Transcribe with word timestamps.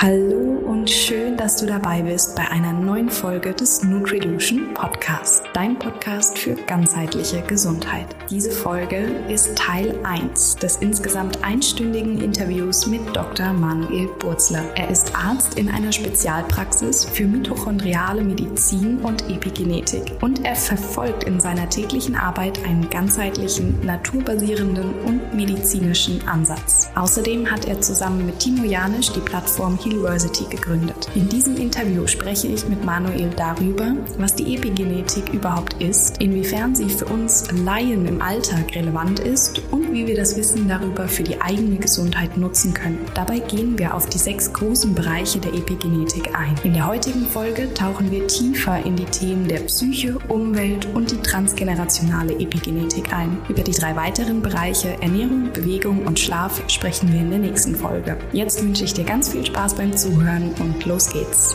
Hallo 0.00 0.62
und 0.64 0.88
schön, 0.88 1.36
dass 1.36 1.56
du 1.56 1.66
dabei 1.66 2.02
bist 2.02 2.36
bei 2.36 2.48
einer 2.48 2.72
neuen 2.72 3.10
Folge 3.10 3.52
des 3.52 3.82
Nutrilution 3.82 4.72
Podcast, 4.72 5.42
dein 5.54 5.76
Podcast 5.76 6.38
für 6.38 6.54
ganzheitliche 6.54 7.42
Gesundheit. 7.42 8.06
Diese 8.30 8.52
Folge 8.52 8.98
ist 9.28 9.58
Teil 9.58 9.98
1 10.04 10.54
des 10.56 10.76
insgesamt 10.76 11.42
einstündigen 11.42 12.20
Interviews 12.20 12.86
mit 12.86 13.00
Dr. 13.12 13.52
Manuel 13.52 14.06
Burzler. 14.20 14.62
Er 14.76 14.88
ist 14.88 15.16
Arzt 15.16 15.58
in 15.58 15.68
einer 15.68 15.90
Spezialpraxis 15.90 17.04
für 17.04 17.24
mitochondriale 17.24 18.22
Medizin 18.22 18.98
und 18.98 19.28
Epigenetik 19.28 20.12
und 20.20 20.44
er 20.44 20.54
verfolgt 20.54 21.24
in 21.24 21.40
seiner 21.40 21.68
täglichen 21.68 22.14
Arbeit 22.14 22.64
einen 22.64 22.88
ganzheitlichen, 22.88 23.84
naturbasierenden 23.84 24.94
und 25.06 25.34
medizinischen 25.34 26.22
Ansatz. 26.28 26.88
Außerdem 26.94 27.50
hat 27.50 27.64
er 27.64 27.80
zusammen 27.80 28.26
mit 28.26 28.38
Timo 28.38 28.62
Janisch 28.62 29.10
die 29.10 29.18
Plattform 29.18 29.76
University 29.88 30.44
gegründet. 30.48 31.08
In 31.14 31.28
diesem 31.28 31.56
Interview 31.56 32.06
spreche 32.06 32.48
ich 32.48 32.68
mit 32.68 32.84
Manuel 32.84 33.30
darüber, 33.36 33.94
was 34.18 34.34
die 34.34 34.54
Epigenetik 34.54 35.32
überhaupt 35.32 35.82
ist, 35.82 36.20
inwiefern 36.20 36.74
sie 36.74 36.88
für 36.88 37.06
uns 37.06 37.44
Laien 37.64 38.06
im 38.06 38.20
Alltag 38.20 38.74
relevant 38.74 39.20
ist 39.20 39.62
und 39.70 39.92
wie 39.92 40.06
wir 40.06 40.16
das 40.16 40.36
Wissen 40.36 40.68
darüber 40.68 41.08
für 41.08 41.22
die 41.22 41.40
eigene 41.40 41.76
Gesundheit 41.76 42.36
nutzen 42.36 42.74
können. 42.74 42.98
Dabei 43.14 43.38
gehen 43.38 43.78
wir 43.78 43.94
auf 43.94 44.08
die 44.08 44.18
sechs 44.18 44.52
großen 44.52 44.94
Bereiche 44.94 45.38
der 45.38 45.54
Epigenetik 45.54 46.34
ein. 46.34 46.54
In 46.64 46.74
der 46.74 46.86
heutigen 46.86 47.26
Folge 47.26 47.72
tauchen 47.74 48.10
wir 48.10 48.26
tiefer 48.26 48.84
in 48.84 48.96
die 48.96 49.04
Themen 49.04 49.48
der 49.48 49.60
Psyche, 49.60 50.18
Umwelt 50.28 50.86
und 50.94 51.10
die 51.10 51.22
transgenerationale 51.22 52.38
Epigenetik 52.38 53.12
ein. 53.12 53.38
Über 53.48 53.62
die 53.62 53.72
drei 53.72 53.96
weiteren 53.96 54.42
Bereiche 54.42 55.00
Ernährung, 55.00 55.50
Bewegung 55.52 56.06
und 56.06 56.18
Schlaf 56.18 56.62
sprechen 56.68 57.12
wir 57.12 57.20
in 57.20 57.30
der 57.30 57.38
nächsten 57.38 57.74
Folge. 57.74 58.16
Jetzt 58.32 58.62
wünsche 58.62 58.84
ich 58.84 58.94
dir 58.94 59.04
ganz 59.04 59.30
viel 59.30 59.44
Spaß 59.44 59.77
beim 59.78 59.96
Zuhören 59.96 60.52
und 60.58 60.84
los 60.84 61.10
geht's. 61.10 61.54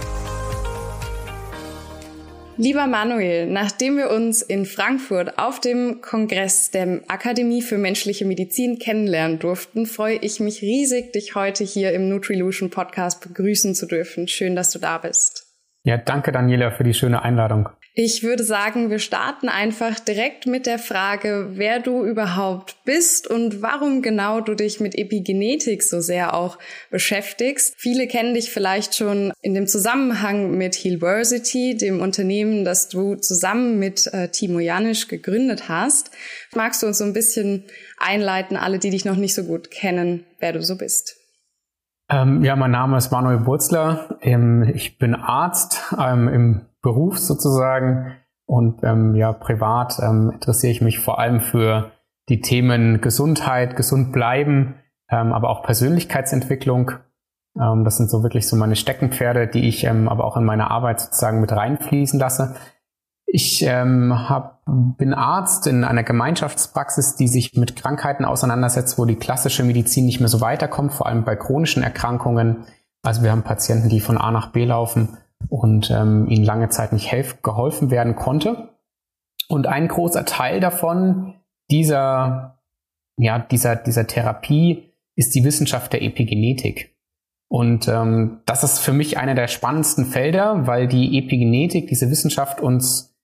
Lieber 2.55 2.87
Manuel, 2.87 3.47
nachdem 3.47 3.97
wir 3.97 4.11
uns 4.11 4.41
in 4.41 4.65
Frankfurt 4.65 5.37
auf 5.37 5.59
dem 5.59 5.99
Kongress 6.01 6.71
der 6.71 7.01
Akademie 7.07 7.61
für 7.61 7.77
menschliche 7.77 8.25
Medizin 8.25 8.79
kennenlernen 8.79 9.39
durften, 9.39 9.85
freue 9.85 10.15
ich 10.15 10.39
mich 10.39 10.61
riesig, 10.61 11.11
dich 11.11 11.35
heute 11.35 11.63
hier 11.65 11.91
im 11.91 12.07
Nutrilution 12.07 12.69
Podcast 12.69 13.21
begrüßen 13.21 13.75
zu 13.75 13.87
dürfen. 13.87 14.27
Schön, 14.27 14.55
dass 14.55 14.71
du 14.71 14.79
da 14.79 14.99
bist. 14.99 15.47
Ja, 15.83 15.97
danke 15.97 16.31
Daniela 16.31 16.71
für 16.71 16.83
die 16.85 16.93
schöne 16.93 17.23
Einladung. 17.23 17.69
Ich 17.95 18.23
würde 18.23 18.43
sagen, 18.43 18.89
wir 18.89 18.97
starten 18.97 19.49
einfach 19.49 19.99
direkt 19.99 20.47
mit 20.47 20.65
der 20.65 20.79
Frage, 20.79 21.51
wer 21.53 21.79
du 21.79 22.03
überhaupt 22.03 22.77
bist 22.85 23.27
und 23.27 23.61
warum 23.61 24.01
genau 24.01 24.41
du 24.41 24.55
dich 24.55 24.79
mit 24.79 24.95
Epigenetik 24.95 25.83
so 25.83 25.99
sehr 25.99 26.33
auch 26.33 26.57
beschäftigst. 26.89 27.75
Viele 27.77 28.07
kennen 28.07 28.33
dich 28.33 28.49
vielleicht 28.49 28.95
schon 28.95 29.31
in 29.41 29.53
dem 29.53 29.67
Zusammenhang 29.67 30.57
mit 30.57 30.73
Healversity, 30.73 31.77
dem 31.77 32.01
Unternehmen, 32.01 32.65
das 32.65 32.89
du 32.89 33.13
zusammen 33.13 33.77
mit 33.77 34.11
äh, 34.11 34.29
Timo 34.29 34.57
Janisch 34.57 35.07
gegründet 35.07 35.69
hast. 35.69 36.09
Magst 36.55 36.81
du 36.81 36.87
uns 36.87 36.97
so 36.97 37.03
ein 37.03 37.13
bisschen 37.13 37.63
einleiten, 37.99 38.57
alle, 38.57 38.79
die 38.79 38.89
dich 38.89 39.05
noch 39.05 39.17
nicht 39.17 39.35
so 39.35 39.43
gut 39.43 39.69
kennen, 39.69 40.25
wer 40.39 40.51
du 40.51 40.63
so 40.63 40.79
bist? 40.79 41.15
Ähm, 42.09 42.43
ja, 42.43 42.55
mein 42.55 42.71
Name 42.71 42.97
ist 42.97 43.11
Manuel 43.11 43.37
Burzler. 43.37 44.17
Ähm, 44.21 44.63
ich 44.73 44.97
bin 44.97 45.13
Arzt 45.13 45.93
ähm, 45.95 46.27
im 46.27 46.61
Beruf 46.83 47.17
sozusagen 47.17 48.17
und 48.45 48.83
ähm, 48.83 49.15
ja, 49.15 49.33
privat 49.33 49.97
ähm, 49.99 50.31
interessiere 50.31 50.71
ich 50.71 50.81
mich 50.81 50.99
vor 50.99 51.17
allem 51.17 51.39
für 51.39 51.91
die 52.29 52.41
Themen 52.41 53.01
Gesundheit, 53.01 53.75
gesund 53.75 54.11
bleiben, 54.11 54.75
ähm, 55.09 55.33
aber 55.33 55.49
auch 55.49 55.63
Persönlichkeitsentwicklung. 55.63 56.91
Ähm, 57.59 57.83
das 57.85 57.97
sind 57.97 58.11
so 58.11 58.21
wirklich 58.21 58.47
so 58.47 58.55
meine 58.55 58.75
Steckenpferde, 58.75 59.47
die 59.47 59.67
ich 59.67 59.85
ähm, 59.85 60.07
aber 60.09 60.25
auch 60.25 60.37
in 60.37 60.43
meine 60.43 60.69
Arbeit 60.69 60.99
sozusagen 60.99 61.41
mit 61.41 61.51
reinfließen 61.51 62.19
lasse. 62.19 62.55
Ich 63.25 63.63
ähm, 63.63 64.29
hab, 64.29 64.61
bin 64.65 65.13
Arzt 65.13 65.65
in 65.65 65.83
einer 65.83 66.03
Gemeinschaftspraxis, 66.03 67.15
die 67.15 67.27
sich 67.27 67.55
mit 67.55 67.75
Krankheiten 67.75 68.25
auseinandersetzt, 68.25 68.99
wo 68.99 69.05
die 69.05 69.15
klassische 69.15 69.63
Medizin 69.63 70.05
nicht 70.05 70.19
mehr 70.19 70.29
so 70.29 70.41
weiterkommt, 70.41 70.93
vor 70.93 71.07
allem 71.07 71.23
bei 71.23 71.35
chronischen 71.35 71.81
Erkrankungen. 71.81 72.65
Also 73.01 73.23
wir 73.23 73.31
haben 73.31 73.43
Patienten, 73.43 73.89
die 73.89 74.01
von 74.01 74.17
A 74.17 74.31
nach 74.31 74.51
B 74.51 74.65
laufen 74.65 75.17
und 75.49 75.91
ähm, 75.91 76.27
ihnen 76.29 76.43
lange 76.43 76.69
Zeit 76.69 76.93
nicht 76.93 77.11
helf 77.11 77.41
geholfen 77.41 77.91
werden 77.91 78.15
konnte. 78.15 78.69
Und 79.47 79.67
ein 79.67 79.87
großer 79.87 80.25
Teil 80.25 80.59
davon, 80.59 81.35
dieser, 81.69 82.59
ja, 83.17 83.39
dieser, 83.39 83.75
dieser 83.75 84.07
Therapie, 84.07 84.93
ist 85.15 85.35
die 85.35 85.43
Wissenschaft 85.43 85.93
der 85.93 86.01
Epigenetik. 86.01 86.95
Und 87.49 87.87
ähm, 87.87 88.41
das 88.45 88.63
ist 88.63 88.79
für 88.79 88.93
mich 88.93 89.17
einer 89.19 89.35
der 89.35 89.47
spannendsten 89.47 90.05
Felder, 90.05 90.65
weil 90.65 90.87
die 90.87 91.19
Epigenetik, 91.19 91.87
diese 91.87 92.09
Wissenschaft 92.09 92.61
uns 92.61 93.15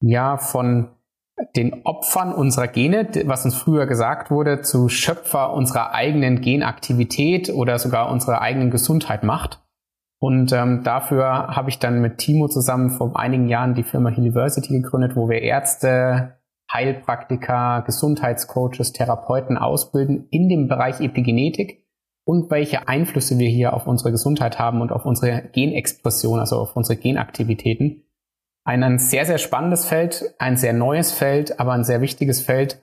ja 0.00 0.38
von 0.38 0.88
den 1.54 1.84
Opfern 1.84 2.32
unserer 2.32 2.68
Gene, 2.68 3.06
was 3.26 3.44
uns 3.44 3.54
früher 3.54 3.86
gesagt 3.86 4.30
wurde, 4.30 4.62
zu 4.62 4.88
Schöpfer 4.88 5.52
unserer 5.52 5.92
eigenen 5.92 6.40
Genaktivität 6.40 7.50
oder 7.50 7.78
sogar 7.78 8.10
unserer 8.10 8.40
eigenen 8.40 8.70
Gesundheit 8.70 9.22
macht. 9.22 9.60
Und 10.18 10.52
ähm, 10.52 10.82
dafür 10.82 11.48
habe 11.48 11.68
ich 11.68 11.78
dann 11.78 12.00
mit 12.00 12.18
Timo 12.18 12.48
zusammen 12.48 12.90
vor 12.90 13.18
einigen 13.18 13.48
Jahren 13.48 13.74
die 13.74 13.82
Firma 13.82 14.10
University 14.10 14.80
gegründet, 14.80 15.14
wo 15.14 15.28
wir 15.28 15.42
Ärzte, 15.42 16.38
Heilpraktiker, 16.72 17.82
Gesundheitscoaches, 17.86 18.92
Therapeuten 18.92 19.56
ausbilden 19.56 20.26
in 20.30 20.48
dem 20.48 20.68
Bereich 20.68 21.00
Epigenetik 21.00 21.84
und 22.24 22.50
welche 22.50 22.88
Einflüsse 22.88 23.38
wir 23.38 23.48
hier 23.48 23.72
auf 23.72 23.86
unsere 23.86 24.10
Gesundheit 24.10 24.58
haben 24.58 24.80
und 24.80 24.90
auf 24.90 25.04
unsere 25.04 25.48
Genexpression, 25.52 26.40
also 26.40 26.56
auf 26.56 26.74
unsere 26.74 26.98
Genaktivitäten. 26.98 28.02
Ein 28.64 28.98
sehr, 28.98 29.24
sehr 29.26 29.38
spannendes 29.38 29.84
Feld, 29.84 30.34
ein 30.38 30.56
sehr 30.56 30.72
neues 30.72 31.12
Feld, 31.12 31.60
aber 31.60 31.72
ein 31.72 31.84
sehr 31.84 32.00
wichtiges 32.00 32.40
Feld, 32.40 32.82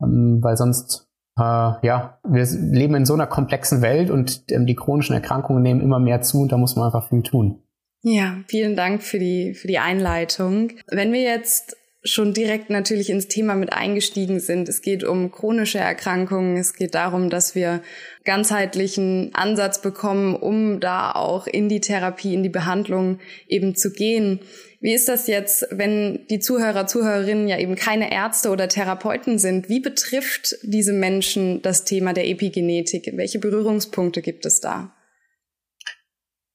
ähm, 0.00 0.38
weil 0.42 0.56
sonst 0.56 1.10
äh, 1.36 1.42
ja, 1.42 2.18
wir 2.24 2.46
leben 2.46 2.94
in 2.94 3.06
so 3.06 3.14
einer 3.14 3.26
komplexen 3.26 3.82
Welt 3.82 4.10
und 4.10 4.44
ähm, 4.50 4.66
die 4.66 4.76
chronischen 4.76 5.14
Erkrankungen 5.14 5.62
nehmen 5.62 5.80
immer 5.80 5.98
mehr 5.98 6.22
zu 6.22 6.40
und 6.40 6.52
da 6.52 6.56
muss 6.56 6.76
man 6.76 6.86
einfach 6.86 7.08
viel 7.08 7.22
tun. 7.22 7.62
Ja, 8.02 8.36
vielen 8.48 8.76
Dank 8.76 9.02
für 9.02 9.18
die, 9.18 9.54
für 9.54 9.66
die 9.66 9.78
Einleitung. 9.78 10.72
Wenn 10.88 11.12
wir 11.12 11.22
jetzt 11.22 11.76
schon 12.04 12.34
direkt 12.34 12.68
natürlich 12.68 13.08
ins 13.08 13.28
Thema 13.28 13.54
mit 13.54 13.72
eingestiegen 13.72 14.38
sind. 14.38 14.68
Es 14.68 14.82
geht 14.82 15.04
um 15.04 15.32
chronische 15.32 15.78
Erkrankungen. 15.78 16.58
Es 16.58 16.74
geht 16.74 16.94
darum, 16.94 17.30
dass 17.30 17.54
wir 17.54 17.80
ganzheitlichen 18.24 19.30
Ansatz 19.34 19.80
bekommen, 19.80 20.36
um 20.36 20.80
da 20.80 21.12
auch 21.12 21.46
in 21.46 21.70
die 21.70 21.80
Therapie, 21.80 22.34
in 22.34 22.42
die 22.42 22.50
Behandlung 22.50 23.20
eben 23.48 23.74
zu 23.74 23.90
gehen. 23.90 24.40
Wie 24.84 24.92
ist 24.92 25.08
das 25.08 25.28
jetzt, 25.28 25.66
wenn 25.70 26.26
die 26.28 26.40
Zuhörer, 26.40 26.86
Zuhörerinnen 26.86 27.48
ja 27.48 27.56
eben 27.56 27.74
keine 27.74 28.12
Ärzte 28.12 28.50
oder 28.50 28.68
Therapeuten 28.68 29.38
sind? 29.38 29.70
Wie 29.70 29.80
betrifft 29.80 30.56
diese 30.62 30.92
Menschen 30.92 31.62
das 31.62 31.84
Thema 31.84 32.12
der 32.12 32.28
Epigenetik? 32.28 33.10
Welche 33.16 33.38
Berührungspunkte 33.38 34.20
gibt 34.20 34.44
es 34.44 34.60
da? 34.60 34.90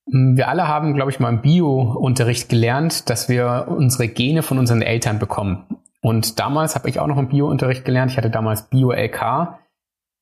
Wir 0.06 0.48
alle 0.48 0.68
haben, 0.68 0.94
glaube 0.94 1.10
ich, 1.10 1.20
mal 1.20 1.30
im 1.30 1.42
Bio-Unterricht 1.42 2.50
gelernt, 2.50 3.10
dass 3.10 3.30
wir 3.30 3.66
unsere 3.68 4.08
Gene 4.08 4.44
von 4.44 4.60
unseren 4.60 4.84
Eltern 4.84 5.18
bekommen. 5.18 5.66
Und 6.00 6.40
damals 6.40 6.76
habe 6.76 6.88
ich 6.88 7.00
auch 7.00 7.08
noch 7.08 7.18
im 7.18 7.30
Bio-Unterricht 7.30 7.84
gelernt, 7.84 8.12
ich 8.12 8.18
hatte 8.20 8.30
damals 8.30 8.70
Bio-LK, 8.70 9.58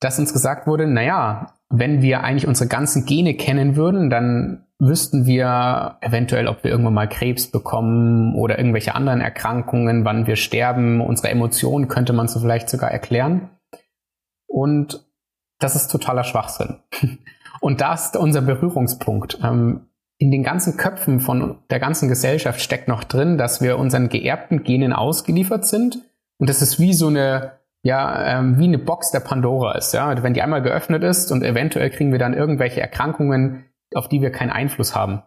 dass 0.00 0.18
uns 0.18 0.32
gesagt 0.32 0.66
wurde, 0.66 0.86
naja, 0.86 1.57
wenn 1.70 2.02
wir 2.02 2.24
eigentlich 2.24 2.46
unsere 2.46 2.68
ganzen 2.68 3.04
Gene 3.04 3.34
kennen 3.34 3.76
würden, 3.76 4.10
dann 4.10 4.66
wüssten 4.78 5.26
wir 5.26 5.98
eventuell, 6.00 6.46
ob 6.46 6.62
wir 6.62 6.70
irgendwann 6.70 6.94
mal 6.94 7.08
Krebs 7.08 7.48
bekommen 7.48 8.34
oder 8.36 8.58
irgendwelche 8.58 8.94
anderen 8.94 9.20
Erkrankungen, 9.20 10.04
wann 10.04 10.26
wir 10.26 10.36
sterben, 10.36 11.00
unsere 11.00 11.30
Emotionen 11.30 11.88
könnte 11.88 12.12
man 12.12 12.28
so 12.28 12.40
vielleicht 12.40 12.70
sogar 12.70 12.90
erklären. 12.90 13.50
Und 14.46 15.04
das 15.58 15.74
ist 15.74 15.88
totaler 15.88 16.24
Schwachsinn. 16.24 16.76
Und 17.60 17.80
da 17.80 17.94
ist 17.94 18.16
unser 18.16 18.40
Berührungspunkt. 18.40 19.40
Ähm, 19.42 19.88
in 20.18 20.30
den 20.30 20.42
ganzen 20.42 20.76
Köpfen 20.76 21.20
von 21.20 21.58
der 21.70 21.80
ganzen 21.80 22.08
Gesellschaft 22.08 22.60
steckt 22.60 22.88
noch 22.88 23.04
drin, 23.04 23.38
dass 23.38 23.60
wir 23.60 23.78
unseren 23.78 24.08
geerbten 24.08 24.62
Genen 24.62 24.92
ausgeliefert 24.92 25.66
sind. 25.66 25.98
Und 26.38 26.48
das 26.48 26.62
ist 26.62 26.78
wie 26.78 26.92
so 26.92 27.08
eine, 27.08 27.57
ja, 27.82 28.38
ähm, 28.38 28.58
wie 28.58 28.64
eine 28.64 28.78
Box 28.78 29.10
der 29.10 29.20
Pandora 29.20 29.76
ist. 29.76 29.92
Ja, 29.94 30.22
wenn 30.22 30.34
die 30.34 30.42
einmal 30.42 30.62
geöffnet 30.62 31.02
ist 31.04 31.30
und 31.30 31.42
eventuell 31.42 31.90
kriegen 31.90 32.12
wir 32.12 32.18
dann 32.18 32.34
irgendwelche 32.34 32.80
Erkrankungen, 32.80 33.64
auf 33.94 34.08
die 34.08 34.20
wir 34.20 34.30
keinen 34.30 34.50
Einfluss 34.50 34.94
haben. 34.94 35.22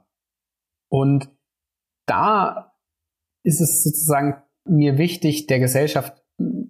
Und 0.90 1.30
da 2.06 2.74
ist 3.44 3.62
es 3.62 3.84
sozusagen 3.84 4.42
mir 4.66 4.98
wichtig, 4.98 5.48
der 5.48 5.60
Gesellschaft 5.60 6.22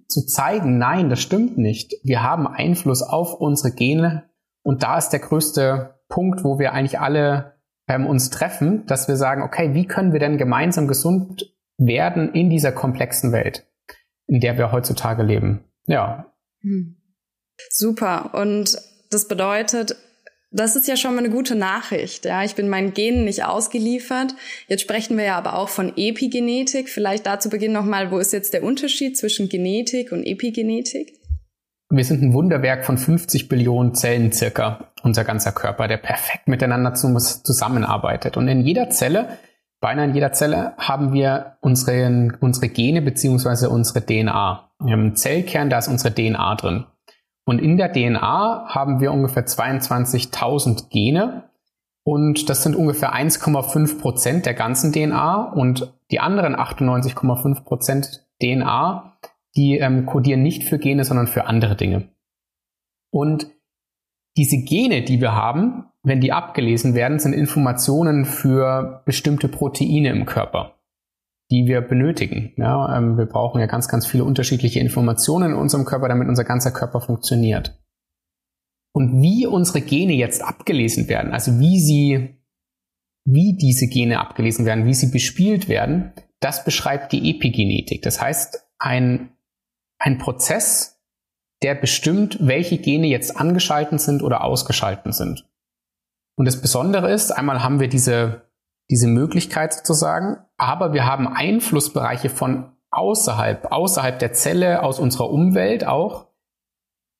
zu 0.08 0.26
zeigen, 0.26 0.78
nein, 0.78 1.08
das 1.08 1.20
stimmt 1.20 1.58
nicht. 1.58 1.94
Wir 2.04 2.22
haben 2.22 2.46
Einfluss 2.46 3.02
auf 3.02 3.34
unsere 3.34 3.74
Gene 3.74 4.30
und 4.62 4.82
da 4.82 4.98
ist 4.98 5.10
der 5.10 5.20
größte 5.20 5.98
Punkt, 6.08 6.44
wo 6.44 6.58
wir 6.58 6.72
eigentlich 6.72 7.00
alle 7.00 7.56
ähm, 7.88 8.06
uns 8.06 8.30
treffen, 8.30 8.86
dass 8.86 9.08
wir 9.08 9.16
sagen, 9.16 9.42
okay, 9.42 9.74
wie 9.74 9.86
können 9.86 10.12
wir 10.12 10.20
denn 10.20 10.38
gemeinsam 10.38 10.86
gesund 10.86 11.54
werden 11.78 12.32
in 12.32 12.50
dieser 12.50 12.72
komplexen 12.72 13.32
Welt, 13.32 13.66
in 14.26 14.40
der 14.40 14.58
wir 14.58 14.72
heutzutage 14.72 15.22
leben? 15.22 15.64
Ja. 15.86 16.32
Hm. 16.60 16.96
Super. 17.70 18.34
Und 18.34 18.78
das 19.10 19.28
bedeutet, 19.28 19.96
Das 20.54 20.76
ist 20.76 20.86
ja 20.86 20.96
schon 20.98 21.14
mal 21.14 21.20
eine 21.24 21.30
gute 21.30 21.54
Nachricht. 21.54 22.26
Ja, 22.26 22.44
ich 22.44 22.54
bin 22.54 22.68
meinen 22.68 22.92
Genen 22.92 23.24
nicht 23.24 23.42
ausgeliefert. 23.44 24.34
Jetzt 24.68 24.82
sprechen 24.82 25.16
wir 25.16 25.24
ja 25.24 25.38
aber 25.38 25.56
auch 25.56 25.70
von 25.70 25.94
Epigenetik. 25.96 26.90
Vielleicht 26.90 27.24
dazu 27.24 27.48
Beginn 27.48 27.72
nochmal, 27.72 28.10
wo 28.10 28.18
ist 28.18 28.34
jetzt 28.34 28.52
der 28.52 28.62
Unterschied 28.62 29.16
zwischen 29.16 29.48
Genetik 29.48 30.12
und 30.12 30.24
Epigenetik? 30.24 31.14
Wir 31.88 32.04
sind 32.04 32.22
ein 32.22 32.34
Wunderwerk 32.34 32.84
von 32.84 32.98
50 32.98 33.48
Billionen 33.48 33.94
Zellen 33.94 34.30
circa, 34.32 34.92
unser 35.02 35.24
ganzer 35.24 35.52
Körper, 35.52 35.88
der 35.88 35.96
perfekt 35.96 36.48
miteinander 36.48 36.92
zusammenarbeitet. 36.92 38.36
Und 38.36 38.46
in 38.48 38.60
jeder 38.60 38.90
Zelle, 38.90 39.38
beinahe 39.82 40.06
in 40.06 40.14
jeder 40.14 40.32
Zelle, 40.32 40.72
haben 40.78 41.12
wir 41.12 41.56
unsere, 41.60 42.38
unsere 42.40 42.68
Gene 42.68 43.02
beziehungsweise 43.02 43.68
unsere 43.68 44.06
DNA. 44.06 44.70
Wir 44.78 44.92
haben 44.92 45.00
einen 45.00 45.16
Zellkern, 45.16 45.68
da 45.68 45.78
ist 45.78 45.88
unsere 45.88 46.14
DNA 46.14 46.54
drin. 46.54 46.86
Und 47.44 47.58
in 47.58 47.76
der 47.76 47.92
DNA 47.92 48.68
haben 48.68 49.00
wir 49.00 49.12
ungefähr 49.12 49.44
22.000 49.44 50.88
Gene. 50.88 51.50
Und 52.04 52.48
das 52.48 52.62
sind 52.62 52.76
ungefähr 52.76 53.12
1,5 53.12 54.00
Prozent 54.00 54.46
der 54.46 54.54
ganzen 54.54 54.92
DNA. 54.92 55.52
Und 55.52 55.92
die 56.12 56.20
anderen 56.20 56.54
98,5 56.54 57.64
Prozent 57.64 58.26
DNA, 58.40 59.18
die 59.56 59.78
ähm, 59.78 60.06
kodieren 60.06 60.42
nicht 60.42 60.64
für 60.64 60.78
Gene, 60.78 61.04
sondern 61.04 61.26
für 61.26 61.46
andere 61.46 61.74
Dinge. 61.74 62.08
Und 63.10 63.48
diese 64.36 64.58
Gene, 64.58 65.02
die 65.02 65.20
wir 65.20 65.34
haben, 65.34 65.91
wenn 66.02 66.20
die 66.20 66.32
abgelesen 66.32 66.94
werden, 66.94 67.18
sind 67.18 67.32
Informationen 67.32 68.24
für 68.24 69.02
bestimmte 69.04 69.48
Proteine 69.48 70.10
im 70.10 70.26
Körper 70.26 70.76
die 71.52 71.66
wir 71.66 71.82
benötigen. 71.82 72.54
Ja, 72.56 72.96
ähm, 72.96 73.18
wir 73.18 73.26
brauchen 73.26 73.60
ja 73.60 73.66
ganz, 73.66 73.86
ganz 73.86 74.06
viele 74.06 74.24
unterschiedliche 74.24 74.80
Informationen 74.80 75.52
in 75.52 75.58
unserem 75.58 75.84
Körper, 75.84 76.08
damit 76.08 76.26
unser 76.28 76.44
ganzer 76.44 76.70
Körper 76.70 77.02
funktioniert. 77.02 77.78
Und 78.94 79.20
wie 79.20 79.46
unsere 79.46 79.82
Gene 79.82 80.14
jetzt 80.14 80.42
abgelesen 80.42 81.08
werden, 81.08 81.32
also 81.32 81.60
wie 81.60 81.78
sie, 81.78 82.38
wie 83.26 83.56
diese 83.58 83.86
Gene 83.86 84.18
abgelesen 84.18 84.64
werden, 84.64 84.86
wie 84.86 84.94
sie 84.94 85.10
bespielt 85.10 85.68
werden, 85.68 86.12
das 86.40 86.64
beschreibt 86.64 87.12
die 87.12 87.30
Epigenetik. 87.30 88.00
Das 88.00 88.20
heißt, 88.20 88.66
ein, 88.78 89.32
ein 89.98 90.16
Prozess, 90.16 91.02
der 91.62 91.74
bestimmt, 91.74 92.38
welche 92.40 92.78
Gene 92.78 93.08
jetzt 93.08 93.36
angeschalten 93.36 93.98
sind 93.98 94.22
oder 94.22 94.42
ausgeschalten 94.42 95.12
sind. 95.12 95.46
Und 96.36 96.46
das 96.46 96.60
Besondere 96.60 97.12
ist, 97.12 97.30
einmal 97.30 97.62
haben 97.62 97.80
wir 97.80 97.88
diese 97.88 98.42
diese 98.92 99.06
Möglichkeit 99.06 99.72
sozusagen, 99.72 100.36
aber 100.58 100.92
wir 100.92 101.06
haben 101.06 101.26
Einflussbereiche 101.26 102.28
von 102.28 102.72
außerhalb, 102.90 103.72
außerhalb 103.72 104.18
der 104.18 104.34
Zelle, 104.34 104.82
aus 104.82 104.98
unserer 104.98 105.30
Umwelt 105.30 105.86
auch, 105.86 106.26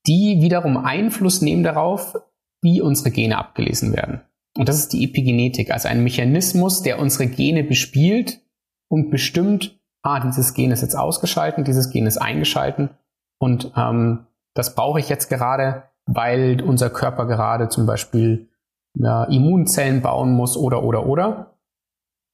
die 0.06 0.42
wiederum 0.42 0.76
Einfluss 0.76 1.40
nehmen 1.40 1.62
darauf, 1.62 2.14
wie 2.60 2.82
unsere 2.82 3.10
Gene 3.10 3.38
abgelesen 3.38 3.94
werden. 3.94 4.20
Und 4.54 4.68
das 4.68 4.76
ist 4.76 4.92
die 4.92 5.02
Epigenetik, 5.04 5.70
also 5.70 5.88
ein 5.88 6.04
Mechanismus, 6.04 6.82
der 6.82 6.98
unsere 6.98 7.26
Gene 7.26 7.64
bespielt 7.64 8.42
und 8.88 9.10
bestimmt, 9.10 9.80
ah, 10.02 10.20
dieses 10.20 10.52
Gen 10.52 10.72
ist 10.72 10.82
jetzt 10.82 10.94
ausgeschalten, 10.94 11.64
dieses 11.64 11.88
Gen 11.88 12.06
ist 12.06 12.18
eingeschalten 12.18 12.90
und 13.38 13.72
ähm, 13.76 14.26
das 14.52 14.74
brauche 14.74 15.00
ich 15.00 15.08
jetzt 15.08 15.30
gerade, 15.30 15.84
weil 16.04 16.60
unser 16.60 16.90
Körper 16.90 17.26
gerade 17.26 17.70
zum 17.70 17.86
Beispiel 17.86 18.50
ja, 18.94 19.24
Immunzellen 19.24 20.02
bauen 20.02 20.32
muss 20.32 20.56
oder 20.56 20.82
oder 20.82 21.06
oder. 21.06 21.58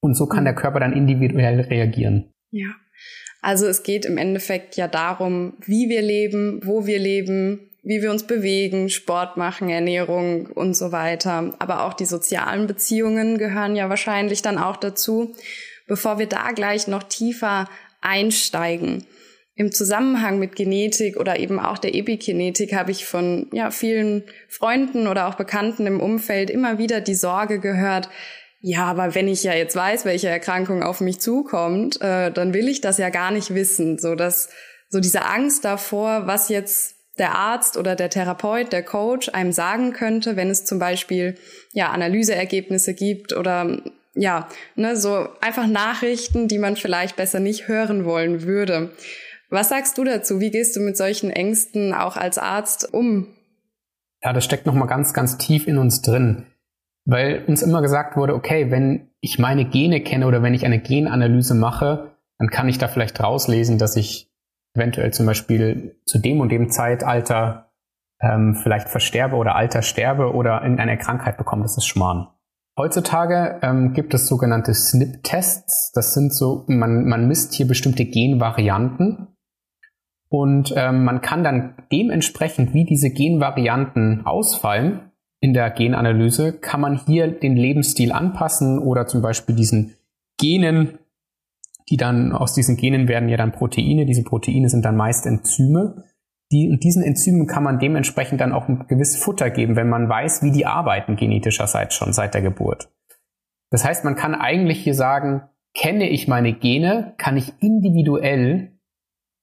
Und 0.01 0.15
so 0.15 0.27
kann 0.27 0.45
der 0.45 0.55
Körper 0.55 0.79
dann 0.79 0.93
individuell 0.93 1.61
reagieren. 1.61 2.31
Ja. 2.51 2.69
Also 3.41 3.67
es 3.67 3.83
geht 3.83 4.05
im 4.05 4.17
Endeffekt 4.17 4.75
ja 4.75 4.87
darum, 4.87 5.53
wie 5.65 5.89
wir 5.89 6.01
leben, 6.01 6.61
wo 6.63 6.85
wir 6.85 6.99
leben, 6.99 7.69
wie 7.83 8.01
wir 8.01 8.11
uns 8.11 8.23
bewegen, 8.23 8.89
Sport 8.89 9.37
machen, 9.37 9.69
Ernährung 9.69 10.47
und 10.47 10.75
so 10.75 10.91
weiter. 10.91 11.53
Aber 11.59 11.85
auch 11.85 11.93
die 11.93 12.05
sozialen 12.05 12.67
Beziehungen 12.67 13.37
gehören 13.37 13.75
ja 13.75 13.89
wahrscheinlich 13.89 14.41
dann 14.41 14.57
auch 14.57 14.77
dazu. 14.77 15.33
Bevor 15.87 16.19
wir 16.19 16.27
da 16.27 16.51
gleich 16.51 16.87
noch 16.87 17.03
tiefer 17.03 17.67
einsteigen, 18.01 19.05
im 19.59 19.73
Zusammenhang 19.73 20.39
mit 20.39 20.55
Genetik 20.55 21.17
oder 21.17 21.37
eben 21.37 21.59
auch 21.59 21.77
der 21.77 21.93
Epigenetik 21.93 22.73
habe 22.73 22.91
ich 22.91 23.05
von 23.05 23.47
ja, 23.51 23.71
vielen 23.71 24.23
Freunden 24.47 25.05
oder 25.05 25.27
auch 25.27 25.35
Bekannten 25.35 25.85
im 25.85 25.99
Umfeld 25.99 26.49
immer 26.49 26.77
wieder 26.77 27.01
die 27.01 27.13
Sorge 27.13 27.59
gehört, 27.59 28.07
ja, 28.61 28.85
aber 28.85 29.15
wenn 29.15 29.27
ich 29.27 29.43
ja 29.43 29.53
jetzt 29.53 29.75
weiß, 29.75 30.05
welche 30.05 30.29
Erkrankung 30.29 30.81
auf 30.81 31.01
mich 31.01 31.19
zukommt, 31.19 32.01
äh, 32.01 32.31
dann 32.31 32.53
will 32.53 32.69
ich 32.69 32.79
das 32.79 32.97
ja 32.99 33.09
gar 33.09 33.31
nicht 33.31 33.53
wissen. 33.53 33.99
So 33.99 34.15
dass 34.15 34.49
so 34.87 35.01
diese 35.01 35.25
Angst 35.25 35.65
davor, 35.65 36.25
was 36.25 36.47
jetzt 36.47 36.95
der 37.17 37.35
Arzt 37.35 37.75
oder 37.75 37.97
der 37.97 38.09
Therapeut, 38.09 38.71
der 38.71 38.83
Coach 38.83 39.27
einem 39.33 39.51
sagen 39.51 39.91
könnte, 39.91 40.37
wenn 40.37 40.49
es 40.49 40.63
zum 40.63 40.79
Beispiel 40.79 41.35
ja 41.73 41.89
Analyseergebnisse 41.89 42.93
gibt 42.93 43.35
oder 43.35 43.81
ja, 44.15 44.47
ne, 44.75 44.95
so 44.95 45.27
einfach 45.41 45.67
Nachrichten, 45.67 46.47
die 46.47 46.59
man 46.59 46.77
vielleicht 46.77 47.17
besser 47.17 47.41
nicht 47.41 47.67
hören 47.67 48.05
wollen 48.05 48.43
würde. 48.43 48.91
Was 49.49 49.69
sagst 49.69 49.97
du 49.97 50.03
dazu? 50.03 50.39
Wie 50.39 50.51
gehst 50.51 50.75
du 50.75 50.79
mit 50.79 50.97
solchen 50.97 51.31
Ängsten 51.31 51.93
auch 51.93 52.17
als 52.17 52.37
Arzt 52.37 52.93
um? 52.93 53.27
Ja, 54.21 54.33
das 54.33 54.45
steckt 54.45 54.65
nochmal 54.65 54.87
ganz, 54.87 55.13
ganz 55.13 55.37
tief 55.37 55.67
in 55.67 55.77
uns 55.77 56.01
drin 56.01 56.45
weil 57.09 57.43
uns 57.47 57.61
immer 57.61 57.81
gesagt 57.81 58.15
wurde, 58.17 58.35
okay, 58.35 58.69
wenn 58.71 59.09
ich 59.19 59.39
meine 59.39 59.65
Gene 59.65 60.01
kenne 60.01 60.27
oder 60.27 60.43
wenn 60.43 60.53
ich 60.53 60.65
eine 60.65 60.79
Genanalyse 60.79 61.55
mache, 61.55 62.11
dann 62.37 62.49
kann 62.49 62.69
ich 62.69 62.77
da 62.77 62.87
vielleicht 62.87 63.21
rauslesen, 63.21 63.77
dass 63.77 63.95
ich 63.95 64.31
eventuell 64.75 65.11
zum 65.11 65.25
Beispiel 65.25 65.99
zu 66.05 66.19
dem 66.19 66.39
und 66.39 66.51
dem 66.51 66.69
Zeitalter 66.69 67.71
ähm, 68.21 68.55
vielleicht 68.55 68.89
versterbe 68.89 69.35
oder 69.35 69.55
alter 69.55 69.81
sterbe 69.81 70.33
oder 70.33 70.61
irgendeine 70.61 70.97
Krankheit 70.97 71.37
bekomme. 71.37 71.63
Das 71.63 71.77
ist 71.77 71.87
Schmarrn. 71.87 72.27
Heutzutage 72.77 73.59
ähm, 73.61 73.93
gibt 73.93 74.13
es 74.13 74.27
sogenannte 74.27 74.73
SNP-Tests. 74.73 75.91
Das 75.93 76.13
sind 76.13 76.33
so, 76.33 76.63
man, 76.67 77.05
man 77.05 77.27
misst 77.27 77.53
hier 77.53 77.67
bestimmte 77.67 78.05
Genvarianten 78.05 79.35
und 80.29 80.73
ähm, 80.77 81.03
man 81.03 81.21
kann 81.21 81.43
dann 81.43 81.73
dementsprechend, 81.91 82.73
wie 82.73 82.85
diese 82.85 83.09
Genvarianten 83.09 84.25
ausfallen, 84.25 85.11
in 85.41 85.53
der 85.53 85.71
Genanalyse 85.71 86.53
kann 86.53 86.81
man 86.81 86.99
hier 87.05 87.27
den 87.27 87.55
Lebensstil 87.55 88.11
anpassen 88.11 88.77
oder 88.77 89.07
zum 89.07 89.21
Beispiel 89.21 89.55
diesen 89.55 89.95
Genen, 90.37 90.99
die 91.89 91.97
dann 91.97 92.33
aus 92.33 92.53
diesen 92.53 92.77
Genen 92.77 93.07
werden 93.07 93.29
ja 93.29 93.37
dann 93.37 93.53
Proteine. 93.53 94.05
Diese 94.05 94.23
Proteine 94.23 94.69
sind 94.69 94.85
dann 94.85 94.97
meist 94.97 95.25
Enzyme. 95.25 96.03
Die, 96.51 96.69
und 96.69 96.83
diesen 96.83 97.03
Enzymen 97.03 97.47
kann 97.47 97.63
man 97.63 97.79
dementsprechend 97.79 98.41
dann 98.41 98.53
auch 98.53 98.67
ein 98.67 98.85
gewisses 98.87 99.21
Futter 99.21 99.49
geben, 99.49 99.75
wenn 99.75 99.89
man 99.89 100.09
weiß, 100.09 100.43
wie 100.43 100.51
die 100.51 100.65
arbeiten 100.65 101.15
genetischerseits 101.15 101.95
schon 101.95 102.11
seit 102.11 102.33
der 102.33 102.41
Geburt. 102.41 102.91
Das 103.71 103.85
heißt, 103.85 104.03
man 104.03 104.15
kann 104.15 104.35
eigentlich 104.35 104.83
hier 104.83 104.95
sagen, 104.95 105.43
kenne 105.75 106.09
ich 106.09 106.27
meine 106.27 106.53
Gene, 106.53 107.13
kann 107.17 107.37
ich 107.37 107.53
individuell 107.59 108.78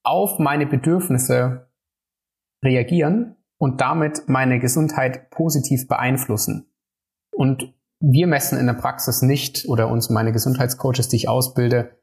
auf 0.07 0.39
meine 0.39 0.65
Bedürfnisse 0.65 1.69
reagieren 2.63 3.35
und 3.57 3.81
damit 3.81 4.27
meine 4.27 4.59
Gesundheit 4.59 5.29
positiv 5.29 5.87
beeinflussen. 5.87 6.71
Und 7.31 7.73
wir 7.99 8.27
messen 8.27 8.57
in 8.57 8.67
der 8.67 8.73
Praxis 8.73 9.21
nicht, 9.21 9.67
oder 9.67 9.89
uns 9.89 10.09
meine 10.09 10.31
Gesundheitscoaches, 10.31 11.09
die 11.09 11.17
ich 11.17 11.29
ausbilde, 11.29 11.97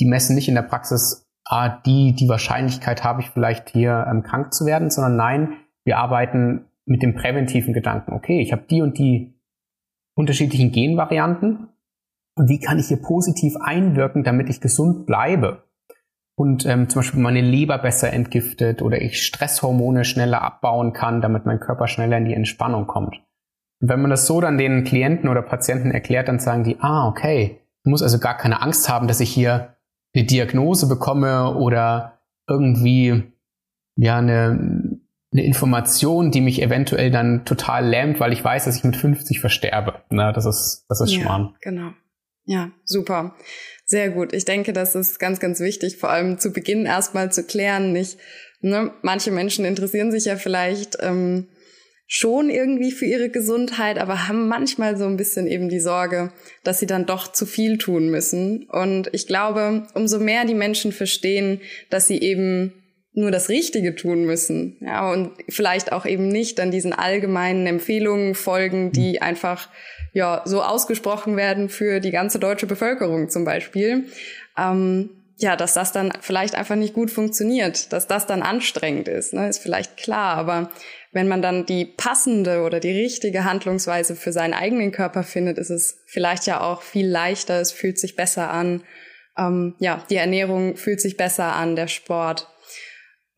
die 0.00 0.06
messen 0.06 0.34
nicht 0.34 0.48
in 0.48 0.54
der 0.54 0.62
Praxis, 0.62 1.28
ah, 1.44 1.80
die, 1.86 2.14
die 2.14 2.28
Wahrscheinlichkeit 2.28 3.04
habe 3.04 3.22
ich 3.22 3.30
vielleicht 3.30 3.70
hier 3.70 4.06
ähm, 4.10 4.22
krank 4.22 4.52
zu 4.52 4.66
werden, 4.66 4.90
sondern 4.90 5.16
nein, 5.16 5.52
wir 5.84 5.98
arbeiten 5.98 6.66
mit 6.84 7.02
dem 7.02 7.14
präventiven 7.14 7.72
Gedanken, 7.72 8.12
okay, 8.12 8.40
ich 8.40 8.52
habe 8.52 8.62
die 8.68 8.82
und 8.82 8.98
die 8.98 9.40
unterschiedlichen 10.14 10.72
Genvarianten 10.72 11.68
und 12.36 12.48
wie 12.48 12.58
kann 12.58 12.78
ich 12.78 12.88
hier 12.88 13.00
positiv 13.00 13.54
einwirken, 13.60 14.24
damit 14.24 14.50
ich 14.50 14.60
gesund 14.60 15.06
bleibe? 15.06 15.69
Und 16.40 16.64
ähm, 16.64 16.88
zum 16.88 17.00
Beispiel 17.00 17.20
meine 17.20 17.42
Leber 17.42 17.76
besser 17.76 18.14
entgiftet 18.14 18.80
oder 18.80 19.02
ich 19.02 19.26
Stresshormone 19.26 20.06
schneller 20.06 20.40
abbauen 20.40 20.94
kann, 20.94 21.20
damit 21.20 21.44
mein 21.44 21.60
Körper 21.60 21.86
schneller 21.86 22.16
in 22.16 22.24
die 22.24 22.32
Entspannung 22.32 22.86
kommt. 22.86 23.16
Und 23.82 23.90
wenn 23.90 24.00
man 24.00 24.10
das 24.10 24.26
so 24.26 24.40
dann 24.40 24.56
den 24.56 24.84
Klienten 24.84 25.28
oder 25.28 25.42
Patienten 25.42 25.90
erklärt, 25.90 26.28
dann 26.28 26.38
sagen 26.38 26.64
die, 26.64 26.78
ah, 26.80 27.06
okay, 27.06 27.60
ich 27.84 27.90
muss 27.90 28.02
also 28.02 28.18
gar 28.18 28.38
keine 28.38 28.62
Angst 28.62 28.88
haben, 28.88 29.06
dass 29.06 29.20
ich 29.20 29.28
hier 29.28 29.76
eine 30.14 30.24
Diagnose 30.24 30.88
bekomme 30.88 31.56
oder 31.56 32.20
irgendwie 32.48 33.34
ja 33.96 34.16
eine, 34.16 34.98
eine 35.32 35.44
Information, 35.44 36.30
die 36.30 36.40
mich 36.40 36.62
eventuell 36.62 37.10
dann 37.10 37.44
total 37.44 37.86
lähmt, 37.86 38.18
weil 38.18 38.32
ich 38.32 38.42
weiß, 38.42 38.64
dass 38.64 38.78
ich 38.78 38.84
mit 38.84 38.96
50 38.96 39.40
versterbe. 39.40 39.96
Na, 40.08 40.32
das 40.32 40.46
ist, 40.46 40.86
das 40.88 41.02
ist 41.02 41.12
ja, 41.12 41.20
Schmarrn. 41.20 41.54
Genau. 41.60 41.90
Ja, 42.50 42.72
super. 42.84 43.36
Sehr 43.84 44.10
gut. 44.10 44.32
Ich 44.32 44.44
denke, 44.44 44.72
das 44.72 44.96
ist 44.96 45.20
ganz, 45.20 45.38
ganz 45.38 45.60
wichtig, 45.60 45.98
vor 45.98 46.10
allem 46.10 46.40
zu 46.40 46.50
Beginn 46.50 46.84
erstmal 46.84 47.30
zu 47.30 47.44
klären. 47.44 47.92
Nicht, 47.92 48.18
ne? 48.60 48.92
Manche 49.02 49.30
Menschen 49.30 49.64
interessieren 49.64 50.10
sich 50.10 50.24
ja 50.24 50.34
vielleicht 50.34 50.98
ähm, 51.00 51.46
schon 52.08 52.50
irgendwie 52.50 52.90
für 52.90 53.04
ihre 53.04 53.28
Gesundheit, 53.28 53.98
aber 53.98 54.26
haben 54.26 54.48
manchmal 54.48 54.96
so 54.96 55.04
ein 55.04 55.16
bisschen 55.16 55.46
eben 55.46 55.68
die 55.68 55.78
Sorge, 55.78 56.32
dass 56.64 56.80
sie 56.80 56.86
dann 56.86 57.06
doch 57.06 57.30
zu 57.30 57.46
viel 57.46 57.78
tun 57.78 58.10
müssen. 58.10 58.64
Und 58.68 59.10
ich 59.12 59.28
glaube, 59.28 59.86
umso 59.94 60.18
mehr 60.18 60.44
die 60.44 60.54
Menschen 60.54 60.90
verstehen, 60.90 61.60
dass 61.88 62.08
sie 62.08 62.20
eben 62.20 62.79
nur 63.12 63.30
das 63.30 63.48
Richtige 63.48 63.94
tun 63.94 64.24
müssen. 64.24 64.76
Ja, 64.80 65.10
und 65.10 65.32
vielleicht 65.48 65.92
auch 65.92 66.06
eben 66.06 66.28
nicht 66.28 66.58
dann 66.58 66.70
diesen 66.70 66.92
allgemeinen 66.92 67.66
Empfehlungen 67.66 68.34
folgen, 68.34 68.92
die 68.92 69.12
mhm. 69.12 69.22
einfach 69.22 69.68
ja 70.12 70.42
so 70.44 70.62
ausgesprochen 70.62 71.36
werden 71.36 71.68
für 71.68 72.00
die 72.00 72.10
ganze 72.10 72.38
deutsche 72.38 72.66
Bevölkerung 72.66 73.28
zum 73.28 73.44
Beispiel. 73.44 74.04
Ähm, 74.56 75.10
ja, 75.38 75.56
dass 75.56 75.72
das 75.72 75.92
dann 75.92 76.12
vielleicht 76.20 76.54
einfach 76.54 76.76
nicht 76.76 76.92
gut 76.92 77.10
funktioniert, 77.10 77.92
dass 77.92 78.06
das 78.06 78.26
dann 78.26 78.42
anstrengend 78.42 79.08
ist, 79.08 79.32
ne, 79.32 79.48
ist 79.48 79.58
vielleicht 79.58 79.96
klar. 79.96 80.36
Aber 80.36 80.70
wenn 81.12 81.28
man 81.28 81.40
dann 81.40 81.64
die 81.64 81.86
passende 81.86 82.62
oder 82.62 82.78
die 82.78 82.92
richtige 82.92 83.44
Handlungsweise 83.44 84.16
für 84.16 84.32
seinen 84.32 84.52
eigenen 84.52 84.92
Körper 84.92 85.22
findet, 85.22 85.58
ist 85.58 85.70
es 85.70 86.02
vielleicht 86.06 86.46
ja 86.46 86.60
auch 86.60 86.82
viel 86.82 87.08
leichter, 87.08 87.58
es 87.60 87.72
fühlt 87.72 87.98
sich 87.98 88.16
besser 88.16 88.50
an. 88.50 88.82
Ähm, 89.36 89.74
ja, 89.78 90.04
die 90.10 90.16
Ernährung 90.16 90.76
fühlt 90.76 91.00
sich 91.00 91.16
besser 91.16 91.54
an, 91.54 91.74
der 91.74 91.88
Sport. 91.88 92.46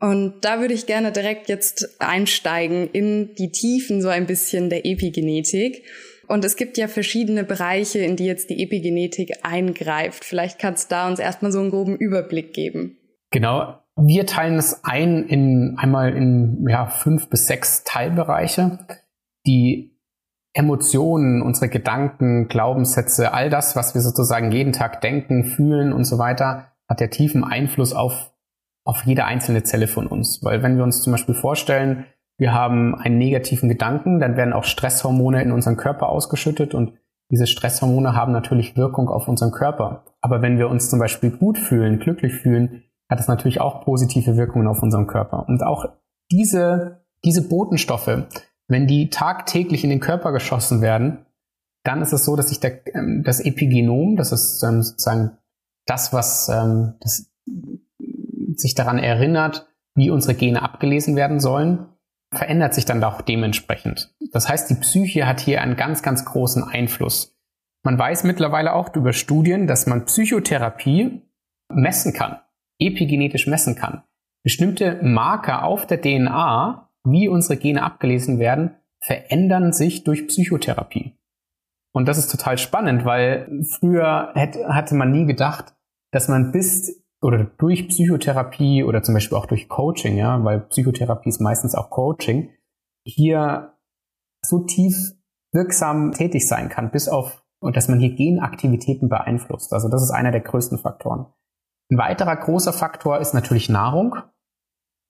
Und 0.02 0.44
da 0.44 0.58
würde 0.58 0.74
ich 0.74 0.86
gerne 0.86 1.12
direkt 1.12 1.48
jetzt 1.48 2.00
einsteigen 2.00 2.90
in 2.90 3.36
die 3.36 3.52
Tiefen 3.52 4.02
so 4.02 4.08
ein 4.08 4.26
bisschen 4.26 4.68
der 4.68 4.84
Epigenetik. 4.84 5.84
Und 6.26 6.44
es 6.44 6.56
gibt 6.56 6.76
ja 6.76 6.88
verschiedene 6.88 7.44
Bereiche, 7.44 8.00
in 8.00 8.16
die 8.16 8.26
jetzt 8.26 8.50
die 8.50 8.64
Epigenetik 8.64 9.30
eingreift. 9.44 10.24
Vielleicht 10.24 10.58
kannst 10.58 10.90
du 10.90 10.96
da 10.96 11.06
uns 11.06 11.20
erstmal 11.20 11.52
so 11.52 11.60
einen 11.60 11.70
groben 11.70 11.96
Überblick 11.96 12.52
geben. 12.52 12.96
Genau. 13.30 13.78
Wir 13.94 14.26
teilen 14.26 14.56
es 14.56 14.82
ein 14.82 15.22
in 15.22 15.76
einmal 15.78 16.16
in 16.16 16.66
ja, 16.68 16.86
fünf 16.86 17.30
bis 17.30 17.46
sechs 17.46 17.84
Teilbereiche. 17.84 18.80
Die 19.46 19.96
Emotionen, 20.52 21.42
unsere 21.42 21.68
Gedanken, 21.68 22.48
Glaubenssätze, 22.48 23.32
all 23.32 23.50
das, 23.50 23.76
was 23.76 23.94
wir 23.94 24.00
sozusagen 24.00 24.50
jeden 24.50 24.72
Tag 24.72 25.00
denken, 25.00 25.44
fühlen 25.44 25.92
und 25.92 26.04
so 26.04 26.18
weiter, 26.18 26.72
hat 26.88 27.00
ja 27.00 27.06
tiefen 27.06 27.44
Einfluss 27.44 27.92
auf 27.92 28.31
auf 28.84 29.04
jede 29.04 29.24
einzelne 29.24 29.62
Zelle 29.62 29.86
von 29.86 30.06
uns. 30.06 30.40
Weil 30.42 30.62
wenn 30.62 30.76
wir 30.76 30.84
uns 30.84 31.02
zum 31.02 31.12
Beispiel 31.12 31.34
vorstellen, 31.34 32.06
wir 32.38 32.52
haben 32.52 32.94
einen 32.94 33.18
negativen 33.18 33.68
Gedanken, 33.68 34.18
dann 34.18 34.36
werden 34.36 34.52
auch 34.52 34.64
Stresshormone 34.64 35.42
in 35.42 35.52
unseren 35.52 35.76
Körper 35.76 36.08
ausgeschüttet 36.08 36.74
und 36.74 36.94
diese 37.30 37.46
Stresshormone 37.46 38.14
haben 38.14 38.32
natürlich 38.32 38.76
Wirkung 38.76 39.08
auf 39.08 39.28
unseren 39.28 39.52
Körper. 39.52 40.04
Aber 40.20 40.42
wenn 40.42 40.58
wir 40.58 40.68
uns 40.68 40.90
zum 40.90 40.98
Beispiel 40.98 41.30
gut 41.30 41.58
fühlen, 41.58 41.98
glücklich 41.98 42.34
fühlen, 42.34 42.82
hat 43.08 43.20
es 43.20 43.28
natürlich 43.28 43.60
auch 43.60 43.84
positive 43.84 44.36
Wirkungen 44.36 44.66
auf 44.66 44.82
unseren 44.82 45.06
Körper. 45.06 45.48
Und 45.48 45.62
auch 45.62 45.86
diese, 46.30 47.04
diese 47.24 47.48
Botenstoffe, 47.48 48.26
wenn 48.68 48.86
die 48.86 49.08
tagtäglich 49.10 49.84
in 49.84 49.90
den 49.90 50.00
Körper 50.00 50.32
geschossen 50.32 50.82
werden, 50.82 51.26
dann 51.84 52.02
ist 52.02 52.12
es 52.12 52.24
so, 52.24 52.36
dass 52.36 52.48
sich 52.48 52.60
der, 52.60 52.86
ähm, 52.94 53.22
das 53.24 53.40
Epigenom, 53.40 54.16
das 54.16 54.32
ist 54.32 54.62
ähm, 54.62 54.82
sozusagen 54.82 55.38
das, 55.86 56.12
was 56.12 56.48
ähm, 56.48 56.94
das 57.00 57.32
sich 58.62 58.74
daran 58.74 58.98
erinnert, 58.98 59.68
wie 59.94 60.10
unsere 60.10 60.34
Gene 60.34 60.62
abgelesen 60.62 61.16
werden 61.16 61.40
sollen, 61.40 61.86
verändert 62.32 62.74
sich 62.74 62.84
dann 62.84 63.04
auch 63.04 63.20
dementsprechend. 63.20 64.14
Das 64.32 64.48
heißt, 64.48 64.70
die 64.70 64.76
Psyche 64.76 65.26
hat 65.26 65.40
hier 65.40 65.60
einen 65.60 65.76
ganz, 65.76 66.02
ganz 66.02 66.24
großen 66.24 66.64
Einfluss. 66.64 67.36
Man 67.84 67.98
weiß 67.98 68.24
mittlerweile 68.24 68.72
auch 68.72 68.94
über 68.94 69.12
Studien, 69.12 69.66
dass 69.66 69.86
man 69.86 70.06
Psychotherapie 70.06 71.20
messen 71.70 72.12
kann, 72.12 72.38
epigenetisch 72.78 73.46
messen 73.46 73.74
kann. 73.74 74.02
Bestimmte 74.42 74.98
Marker 75.02 75.64
auf 75.64 75.86
der 75.86 76.00
DNA, 76.00 76.88
wie 77.04 77.28
unsere 77.28 77.58
Gene 77.58 77.82
abgelesen 77.82 78.38
werden, 78.38 78.76
verändern 79.00 79.72
sich 79.72 80.04
durch 80.04 80.26
Psychotherapie. 80.28 81.18
Und 81.92 82.08
das 82.08 82.18
ist 82.18 82.30
total 82.30 82.56
spannend, 82.56 83.04
weil 83.04 83.62
früher 83.64 84.30
hätte, 84.34 84.68
hatte 84.68 84.94
man 84.94 85.10
nie 85.10 85.26
gedacht, 85.26 85.74
dass 86.12 86.28
man 86.28 86.52
bis 86.52 87.01
oder 87.22 87.44
durch 87.44 87.88
Psychotherapie 87.88 88.82
oder 88.82 89.02
zum 89.02 89.14
Beispiel 89.14 89.38
auch 89.38 89.46
durch 89.46 89.68
Coaching, 89.68 90.16
ja, 90.16 90.44
weil 90.44 90.60
Psychotherapie 90.60 91.28
ist 91.28 91.40
meistens 91.40 91.74
auch 91.74 91.88
Coaching, 91.88 92.50
hier 93.04 93.74
so 94.44 94.64
tief 94.64 95.12
wirksam 95.52 96.12
tätig 96.12 96.48
sein 96.48 96.68
kann, 96.68 96.90
bis 96.90 97.08
auf, 97.08 97.44
und 97.60 97.76
dass 97.76 97.88
man 97.88 98.00
hier 98.00 98.14
Genaktivitäten 98.14 99.08
beeinflusst. 99.08 99.72
Also 99.72 99.88
das 99.88 100.02
ist 100.02 100.10
einer 100.10 100.32
der 100.32 100.40
größten 100.40 100.78
Faktoren. 100.78 101.26
Ein 101.90 101.98
weiterer 101.98 102.36
großer 102.36 102.72
Faktor 102.72 103.20
ist 103.20 103.34
natürlich 103.34 103.68
Nahrung. 103.68 104.16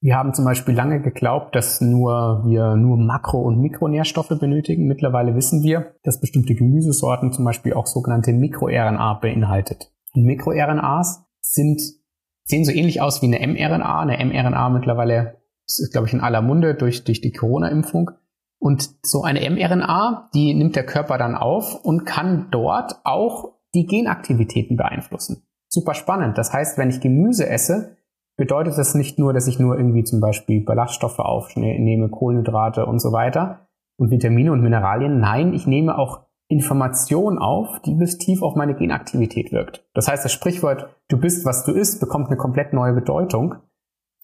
Wir 0.03 0.17
haben 0.17 0.35
zum 0.35 0.45
Beispiel 0.45 0.75
lange 0.75 1.01
geglaubt, 1.01 1.55
dass 1.55 1.81
nur 1.81 2.43
wir 2.45 2.77
nur 2.77 2.99
Makro- 2.99 3.43
und 3.43 3.61
Mikronährstoffe 3.61 4.37
benötigen. 4.39 4.89
Mittlerweile 4.89 5.35
wissen 5.37 5.63
wir, 5.63 5.95
dass 6.03 6.21
bestimmte 6.21 6.57
Gemüsesorten 6.57 7.33
zum 7.33 7.45
Beispiel 7.45 7.73
auch 7.73 7.87
sogenannte 7.87 8.33
MikroRNA 8.33 9.15
beinhaltet. 9.15 9.93
Und 10.13 10.25
MikroRNAs 10.25 11.25
sind 11.41 12.02
sehen 12.45 12.65
so 12.65 12.73
ähnlich 12.73 13.01
aus 13.01 13.23
wie 13.23 13.35
eine 13.35 13.47
mRNA. 13.47 14.01
Eine 14.01 14.25
mRNA 14.25 14.69
mittlerweile 14.71 15.43
ist, 15.67 15.93
glaube 15.93 16.07
ich, 16.07 16.13
in 16.13 16.21
aller 16.21 16.43
Munde 16.43 16.75
durch, 16.75 17.05
durch 17.05 17.21
die 17.21 17.33
Corona-Impfung. 17.33 18.11
Und 18.59 18.91
so 19.03 19.23
eine 19.23 19.49
mRNA, 19.51 20.31
die 20.35 20.55
nimmt 20.55 20.77
der 20.77 20.87
Körper 20.87 21.19
dann 21.19 21.35
auf 21.35 21.85
und 21.85 22.05
kann 22.05 22.49
dort 22.51 23.01
auch 23.05 23.55
die 23.75 23.87
Genaktivitäten 23.87 24.77
beeinflussen. 24.77 25.43
Super 25.69 25.95
spannend. 25.95 26.39
Das 26.39 26.53
heißt, 26.53 26.79
wenn 26.79 26.91
ich 26.91 27.01
Gemüse 27.01 27.49
esse, 27.49 27.97
bedeutet 28.37 28.79
das 28.79 28.95
nicht 28.95 29.19
nur, 29.19 29.33
dass 29.33 29.47
ich 29.47 29.59
nur 29.59 29.77
irgendwie 29.77 30.05
zum 30.05 30.21
Beispiel 30.21 30.65
Ballaststoffe 30.65 31.19
aufnehme, 31.19 32.09
Kohlenhydrate 32.09 32.87
und 32.87 33.01
so 33.01 33.13
weiter 33.13 33.69
und 33.97 34.11
Vitamine 34.11 34.53
und 34.53 34.61
Mineralien. 34.63 35.19
Nein, 35.19 35.55
ich 35.55 35.67
nehme 35.67 35.99
auch 35.99 36.27
Information 36.53 37.39
auf, 37.39 37.81
die 37.81 37.95
bis 37.95 38.19
tief 38.19 38.43
auf 38.43 38.57
meine 38.57 38.75
Genaktivität 38.75 39.53
wirkt. 39.53 39.85
Das 39.95 40.07
heißt, 40.07 40.25
das 40.25 40.33
Sprichwort, 40.33 40.95
du 41.09 41.19
bist, 41.19 41.47
was 41.47 41.65
du 41.65 41.73
isst, 41.73 41.99
bekommt 41.99 42.29
eine 42.29 42.37
komplett 42.37 42.75
neue 42.75 42.93
Bedeutung. 42.93 43.55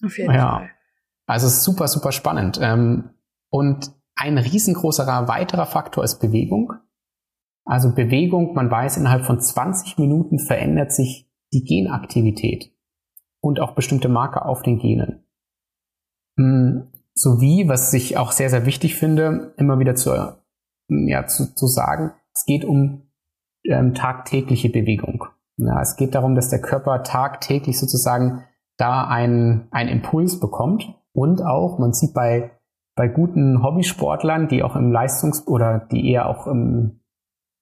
Auf 0.05 0.19
jeden 0.19 0.35
ja. 0.35 0.59
Fall. 0.59 0.71
Also 1.27 1.47
es 1.47 1.55
ist 1.55 1.65
super, 1.65 1.89
super 1.89 2.13
spannend. 2.13 2.59
Ähm, 2.63 3.11
und 3.51 3.93
ein 4.15 4.37
riesengroßer 4.37 5.07
weiterer 5.29 5.67
Faktor 5.67 6.05
ist 6.05 6.19
Bewegung. 6.19 6.75
Also 7.65 7.95
Bewegung, 7.95 8.55
man 8.55 8.71
weiß, 8.71 8.99
innerhalb 8.99 9.25
von 9.25 9.41
20 9.41 9.99
Minuten 9.99 10.39
verändert 10.39 10.93
sich 10.93 11.31
die 11.53 11.65
Genaktivität 11.65 12.73
und 13.41 13.59
auch 13.59 13.75
bestimmte 13.75 14.09
Marker 14.09 14.47
auf 14.47 14.63
den 14.63 14.79
Genen. 14.79 15.25
Hm, 16.37 16.93
sowie, 17.15 17.69
was 17.69 17.93
ich 17.95 18.19
auch 18.19 18.33
sehr, 18.33 18.51
sehr 18.51 18.67
wichtig 18.67 18.97
finde, 18.97 19.55
immer 19.57 19.79
wieder 19.79 19.95
zu 19.95 20.11
ja, 20.89 21.27
zu, 21.27 21.55
zu 21.55 21.67
sagen, 21.67 22.13
es 22.39 22.45
geht 22.45 22.65
um 22.65 23.03
ähm, 23.65 23.95
tagtägliche 23.95 24.69
Bewegung. 24.69 25.25
Ja, 25.57 25.81
es 25.81 25.97
geht 25.97 26.15
darum, 26.15 26.37
dass 26.37 26.51
der 26.51 26.61
Körper 26.61 27.03
tagtäglich 27.03 27.79
sozusagen 27.79 28.45
da 28.77 29.09
einen, 29.09 29.69
Impuls 29.73 30.39
bekommt 30.39 30.95
und 31.13 31.43
auch, 31.43 31.81
man 31.81 31.93
sieht 31.93 32.15
bei, 32.15 32.53
bei 32.95 33.09
guten 33.09 33.63
Hobbysportlern, 33.63 34.47
die 34.47 34.63
auch 34.63 34.77
im 34.77 34.93
Leistungs- 34.93 35.47
oder 35.49 35.81
die 35.91 36.13
eher 36.13 36.29
auch 36.29 36.47
im, 36.47 37.01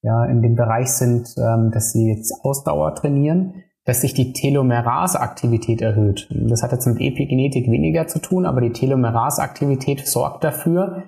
ja, 0.03 0.25
in 0.25 0.43
dem 0.43 0.55
Bereich 0.55 0.89
sind, 0.89 1.33
ähm, 1.37 1.71
dass 1.71 1.91
sie 1.91 2.09
jetzt 2.09 2.45
Ausdauer 2.45 2.93
trainieren, 2.93 3.63
dass 3.83 4.01
sich 4.01 4.13
die 4.13 4.31
Telomerase-Aktivität 4.31 5.81
erhöht. 5.81 6.29
Das 6.29 6.61
hat 6.61 6.71
jetzt 6.71 6.85
mit 6.85 7.01
Epigenetik 7.01 7.71
weniger 7.71 8.05
zu 8.05 8.19
tun, 8.19 8.45
aber 8.45 8.61
die 8.61 8.73
Telomerase-Aktivität 8.73 10.05
sorgt 10.05 10.43
dafür, 10.43 11.03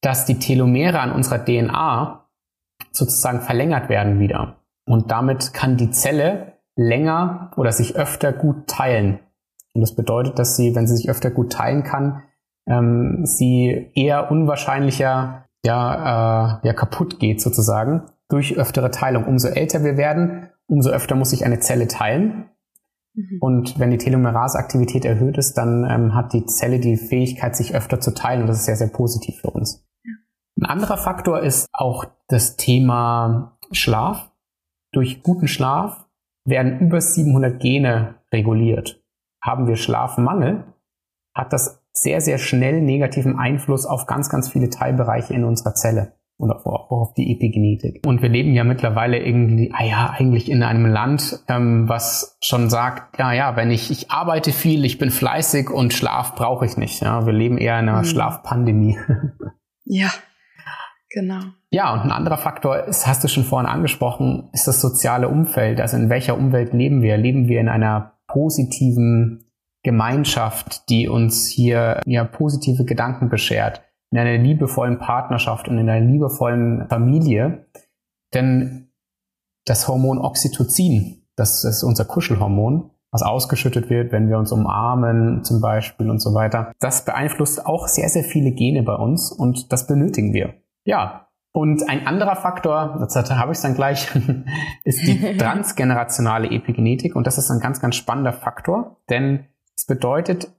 dass 0.00 0.24
die 0.24 0.38
Telomere 0.38 1.00
an 1.00 1.12
unserer 1.12 1.44
DNA 1.44 2.21
sozusagen 2.92 3.40
verlängert 3.40 3.88
werden 3.88 4.18
wieder. 4.18 4.56
Und 4.86 5.10
damit 5.10 5.52
kann 5.52 5.76
die 5.76 5.90
Zelle 5.90 6.54
länger 6.76 7.52
oder 7.56 7.72
sich 7.72 7.96
öfter 7.96 8.32
gut 8.32 8.66
teilen. 8.66 9.20
Und 9.74 9.80
das 9.80 9.94
bedeutet, 9.94 10.38
dass 10.38 10.56
sie, 10.56 10.74
wenn 10.74 10.86
sie 10.86 10.96
sich 10.96 11.10
öfter 11.10 11.30
gut 11.30 11.52
teilen 11.52 11.82
kann, 11.82 12.22
ähm, 12.66 13.24
sie 13.24 13.90
eher 13.94 14.30
unwahrscheinlicher 14.30 15.46
ja, 15.64 16.58
äh, 16.62 16.66
ja 16.66 16.72
kaputt 16.72 17.18
geht 17.18 17.40
sozusagen 17.40 18.02
durch 18.28 18.56
öftere 18.56 18.90
Teilung. 18.90 19.24
Umso 19.24 19.48
älter 19.48 19.84
wir 19.84 19.96
werden, 19.96 20.48
umso 20.66 20.90
öfter 20.90 21.14
muss 21.14 21.30
sich 21.30 21.44
eine 21.44 21.60
Zelle 21.60 21.88
teilen. 21.88 22.46
Mhm. 23.14 23.38
Und 23.40 23.78
wenn 23.78 23.90
die 23.90 23.98
Telomerase-Aktivität 23.98 25.04
erhöht 25.04 25.38
ist, 25.38 25.54
dann 25.54 25.84
ähm, 25.88 26.14
hat 26.14 26.32
die 26.32 26.46
Zelle 26.46 26.80
die 26.80 26.96
Fähigkeit, 26.96 27.54
sich 27.56 27.74
öfter 27.74 28.00
zu 28.00 28.14
teilen. 28.14 28.42
Und 28.42 28.48
das 28.48 28.58
ist 28.58 28.66
sehr, 28.66 28.76
sehr 28.76 28.88
positiv 28.88 29.40
für 29.40 29.50
uns. 29.50 29.86
Ein 30.60 30.66
anderer 30.66 30.96
Faktor 30.96 31.40
ist 31.40 31.68
auch 31.72 32.04
das 32.28 32.56
Thema 32.56 33.58
Schlaf. 33.72 34.30
Durch 34.92 35.22
guten 35.22 35.48
Schlaf 35.48 36.06
werden 36.44 36.80
über 36.80 37.00
700 37.00 37.60
Gene 37.60 38.16
reguliert. 38.32 39.02
Haben 39.42 39.66
wir 39.66 39.76
Schlafmangel, 39.76 40.64
hat 41.34 41.52
das 41.52 41.82
sehr, 41.92 42.20
sehr 42.20 42.38
schnell 42.38 42.80
negativen 42.80 43.38
Einfluss 43.38 43.86
auf 43.86 44.06
ganz, 44.06 44.28
ganz 44.28 44.50
viele 44.50 44.70
Teilbereiche 44.70 45.34
in 45.34 45.44
unserer 45.44 45.74
Zelle 45.74 46.14
und 46.38 46.50
auch 46.50 46.90
auf 46.90 47.14
die 47.14 47.32
Epigenetik. 47.32 48.06
Und 48.06 48.22
wir 48.22 48.28
leben 48.28 48.52
ja 48.52 48.64
mittlerweile 48.64 49.18
irgendwie, 49.18 49.72
ah 49.72 49.84
ja, 49.84 50.10
eigentlich 50.10 50.50
in 50.50 50.62
einem 50.62 50.86
Land, 50.86 51.44
ähm, 51.48 51.88
was 51.88 52.36
schon 52.42 52.70
sagt, 52.70 53.18
ja, 53.18 53.32
ja, 53.32 53.56
wenn 53.56 53.70
ich, 53.70 53.90
ich 53.90 54.10
arbeite 54.10 54.52
viel, 54.52 54.84
ich 54.84 54.98
bin 54.98 55.10
fleißig 55.10 55.70
und 55.70 55.92
Schlaf 55.92 56.34
brauche 56.34 56.66
ich 56.66 56.76
nicht. 56.76 57.00
Ja, 57.02 57.26
wir 57.26 57.32
leben 57.32 57.58
eher 57.58 57.78
in 57.78 57.88
einer 57.88 57.98
mhm. 57.98 58.06
Schlafpandemie. 58.06 58.98
Ja, 59.84 60.10
Genau. 61.12 61.40
Ja, 61.70 61.92
und 61.92 62.00
ein 62.00 62.10
anderer 62.10 62.38
Faktor 62.38 62.84
ist, 62.84 63.06
hast 63.06 63.22
du 63.22 63.28
schon 63.28 63.44
vorhin 63.44 63.68
angesprochen, 63.68 64.48
ist 64.52 64.66
das 64.66 64.80
soziale 64.80 65.28
Umfeld. 65.28 65.80
Also 65.80 65.96
in 65.96 66.08
welcher 66.08 66.36
Umwelt 66.36 66.72
leben 66.72 67.02
wir? 67.02 67.16
Leben 67.16 67.48
wir 67.48 67.60
in 67.60 67.68
einer 67.68 68.14
positiven 68.28 69.44
Gemeinschaft, 69.82 70.88
die 70.88 71.08
uns 71.08 71.46
hier 71.48 72.00
ja 72.06 72.24
positive 72.24 72.84
Gedanken 72.84 73.28
beschert, 73.28 73.82
in 74.10 74.18
einer 74.18 74.38
liebevollen 74.38 74.98
Partnerschaft 74.98 75.68
und 75.68 75.78
in 75.78 75.88
einer 75.88 76.04
liebevollen 76.04 76.88
Familie. 76.88 77.66
Denn 78.32 78.92
das 79.66 79.88
Hormon 79.88 80.18
Oxytocin, 80.18 81.26
das 81.36 81.64
ist 81.64 81.82
unser 81.82 82.04
Kuschelhormon, 82.04 82.90
was 83.10 83.22
ausgeschüttet 83.22 83.90
wird, 83.90 84.12
wenn 84.12 84.28
wir 84.28 84.38
uns 84.38 84.52
umarmen 84.52 85.44
zum 85.44 85.60
Beispiel 85.60 86.08
und 86.08 86.20
so 86.20 86.32
weiter. 86.32 86.72
Das 86.80 87.04
beeinflusst 87.04 87.66
auch 87.66 87.86
sehr, 87.86 88.08
sehr 88.08 88.24
viele 88.24 88.52
Gene 88.52 88.82
bei 88.82 88.94
uns 88.94 89.30
und 89.30 89.72
das 89.72 89.86
benötigen 89.86 90.32
wir. 90.32 90.54
Ja, 90.84 91.28
und 91.54 91.86
ein 91.88 92.06
anderer 92.06 92.36
Faktor, 92.36 92.96
das 92.98 93.14
habe 93.30 93.52
ich 93.52 93.60
dann 93.60 93.74
gleich, 93.74 94.08
ist 94.84 95.06
die 95.06 95.36
transgenerationale 95.38 96.50
Epigenetik. 96.50 97.14
Und 97.14 97.26
das 97.26 97.38
ist 97.38 97.50
ein 97.50 97.60
ganz, 97.60 97.80
ganz 97.80 97.96
spannender 97.96 98.32
Faktor, 98.32 98.96
denn 99.10 99.46
es 99.76 99.86
bedeutet, 99.86 100.50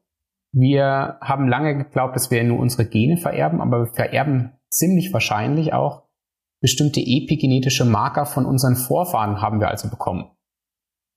wir 0.51 1.17
haben 1.19 1.47
lange 1.47 1.75
geglaubt, 1.75 2.15
dass 2.15 2.29
wir 2.29 2.43
nur 2.43 2.59
unsere 2.59 2.85
Gene 2.85 3.17
vererben, 3.17 3.59
aber 3.59 3.85
wir 3.85 3.93
vererben 3.93 4.51
ziemlich 4.69 5.11
wahrscheinlich 5.11 5.73
auch 5.73 6.03
bestimmte 6.61 7.01
epigenetische 7.01 7.85
Marker 7.85 8.25
von 8.25 8.45
unseren 8.45 8.75
Vorfahren 8.75 9.41
haben 9.41 9.59
wir 9.59 9.69
also 9.69 9.89
bekommen. 9.89 10.29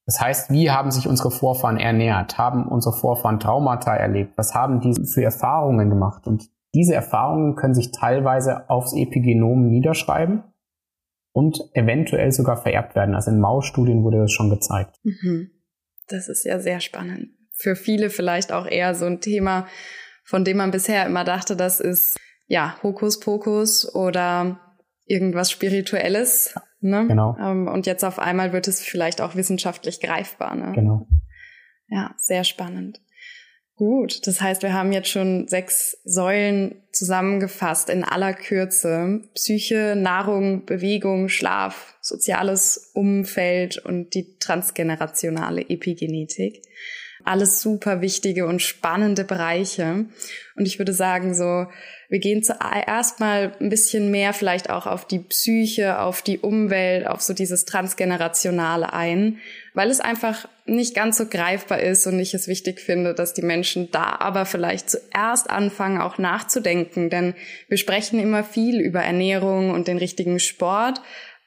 Das 0.07 0.21
heißt, 0.21 0.51
wie 0.51 0.71
haben 0.71 0.91
sich 0.91 1.07
unsere 1.07 1.31
Vorfahren 1.31 1.77
ernährt? 1.77 2.39
Haben 2.39 2.67
unsere 2.67 2.97
Vorfahren 2.97 3.41
Traumata 3.41 3.95
erlebt? 3.95 4.33
Was 4.37 4.55
haben 4.55 4.81
die 4.81 4.95
für 5.05 5.23
Erfahrungen 5.23 5.91
gemacht? 5.91 6.27
Und 6.27 6.49
diese 6.77 6.95
Erfahrungen 6.95 7.57
können 7.57 7.75
sich 7.75 7.91
teilweise 7.91 8.69
aufs 8.69 8.95
Epigenom 8.95 9.67
niederschreiben 9.67 10.45
und 11.33 11.59
eventuell 11.73 12.33
sogar 12.33 12.59
vererbt 12.59 12.95
werden. 12.95 13.15
Also 13.15 13.31
in 13.31 13.41
Mausstudien 13.41 14.05
wurde 14.05 14.19
das 14.19 14.33
schon 14.33 14.51
gezeigt. 14.51 14.97
Mhm. 15.03 15.51
Das 16.09 16.29
ist 16.29 16.45
ja 16.45 16.59
sehr 16.59 16.81
spannend. 16.81 17.31
Für 17.55 17.77
viele 17.77 18.11
vielleicht 18.11 18.53
auch 18.53 18.67
eher 18.67 18.95
so 18.95 19.07
ein 19.07 19.23
Thema, 19.23 19.67
von 20.25 20.45
dem 20.45 20.59
man 20.59 20.71
bisher 20.71 21.07
immer 21.07 21.25
dachte, 21.25 21.57
das 21.57 21.81
ist 21.81 22.19
ja 22.47 22.77
Hokuspokus 22.83 23.95
oder 23.95 24.61
irgendwas 25.07 25.51
Spirituelles. 25.51 26.55
Ne? 26.81 27.07
Genau. 27.09 27.37
Ähm, 27.41 27.69
und 27.69 27.87
jetzt 27.87 28.05
auf 28.05 28.19
einmal 28.19 28.53
wird 28.53 28.69
es 28.69 28.83
vielleicht 28.83 29.23
auch 29.23 29.35
wissenschaftlich 29.35 30.01
greifbar. 30.01 30.55
Ne? 30.55 30.73
Genau. 30.75 31.09
Ja, 31.89 32.15
sehr 32.19 32.45
spannend. 32.45 33.01
Gut, 33.77 34.27
das 34.27 34.41
heißt, 34.41 34.63
wir 34.63 34.73
haben 34.73 34.91
jetzt 34.93 35.11
schon 35.11 35.49
sechs 35.49 35.99
Säulen 36.03 36.77
zusammengefasst 36.93 37.91
in 37.91 38.05
aller 38.05 38.33
Kürze. 38.33 39.21
Psyche, 39.35 39.95
Nahrung, 39.95 40.65
Bewegung, 40.65 41.29
Schlaf, 41.29 41.95
soziales 42.01 42.93
Umfeld 42.95 43.77
und 43.77 44.15
die 44.15 44.39
transgenerationale 44.39 45.69
Epigenetik. 45.69 46.63
Alles 47.25 47.61
super 47.61 48.01
wichtige 48.01 48.47
und 48.47 48.63
spannende 48.63 49.25
Bereiche. 49.25 50.07
Und 50.57 50.67
ich 50.67 50.79
würde 50.79 50.95
sagen, 50.95 51.35
so, 51.35 51.67
wir 52.09 52.19
gehen 52.19 52.43
zuerst 52.43 53.21
mal 53.21 53.53
ein 53.61 53.69
bisschen 53.69 54.11
mehr 54.11 54.33
vielleicht 54.33 54.71
auch 54.71 54.87
auf 54.87 55.07
die 55.07 55.19
Psyche, 55.19 55.99
auf 55.99 56.23
die 56.23 56.39
Umwelt, 56.39 57.07
auf 57.07 57.21
so 57.21 57.35
dieses 57.35 57.67
Transgenerationale 57.67 58.95
ein, 58.95 59.39
weil 59.75 59.91
es 59.91 60.01
einfach 60.01 60.49
nicht 60.67 60.95
ganz 60.95 61.19
so 61.19 61.27
greifbar 61.27 61.81
ist 61.81 62.07
und 62.07 62.19
ich 62.19 62.35
es 62.35 62.49
wichtig 62.49 62.81
finde, 62.81 63.15
dass 63.15 63.35
die 63.35 63.43
Menschen 63.43 63.91
da 63.91 64.17
aber 64.19 64.47
vielleicht 64.47 64.91
zuerst 64.91 65.49
anfangen, 65.51 66.01
auch 66.01 66.19
nachzudenken. 66.19 67.11
Denn 67.11 67.35
wir 67.69 67.79
sprechen 67.79 68.19
immer 68.19 68.45
viel 68.45 68.81
über 68.81 69.01
Ernährung 69.01 69.71
und 69.71 69.89
den 69.89 69.99
richtigen 69.99 70.41
Sport. 70.41 71.01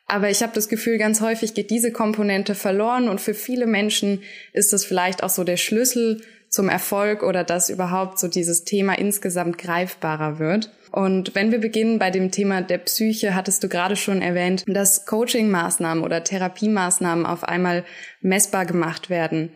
Aber 0.06 0.30
ich 0.30 0.42
habe 0.42 0.54
das 0.56 0.70
Gefühl, 0.70 0.98
ganz 0.98 1.22
häufig 1.22 1.54
geht 1.54 1.70
diese 1.70 1.92
Komponente 1.92 2.56
verloren 2.56 3.10
und 3.10 3.22
für 3.22 3.36
viele 3.36 3.68
Menschen 3.68 4.24
ist 4.54 4.74
das 4.74 4.84
vielleicht 4.84 5.22
auch 5.22 5.30
so 5.30 5.44
der 5.44 5.58
Schlüssel 5.58 6.22
zum 6.50 6.70
Erfolg 6.70 7.24
oder 7.24 7.44
dass 7.44 7.70
überhaupt 7.70 8.20
so 8.20 8.28
dieses 8.28 8.64
Thema 8.64 8.98
insgesamt 8.98 9.58
greifbarer 9.58 10.40
wird. 10.40 10.72
Und 10.92 11.36
wenn 11.36 11.52
wir 11.52 11.60
beginnen 11.60 12.00
bei 12.00 12.10
dem 12.10 12.32
Thema 12.32 12.62
der 12.62 12.80
Psyche, 12.80 13.36
hattest 13.36 13.64
du 13.64 13.70
gerade 13.70 13.96
schon 13.96 14.22
erwähnt, 14.22 14.64
dass 14.68 15.06
Coaching-Maßnahmen 15.06 16.04
oder 16.04 16.24
Therapiemaßnahmen 16.24 17.26
auf 17.26 17.44
einmal 17.44 17.86
messbar 18.22 18.66
gemacht 18.66 19.10
werden. 19.10 19.52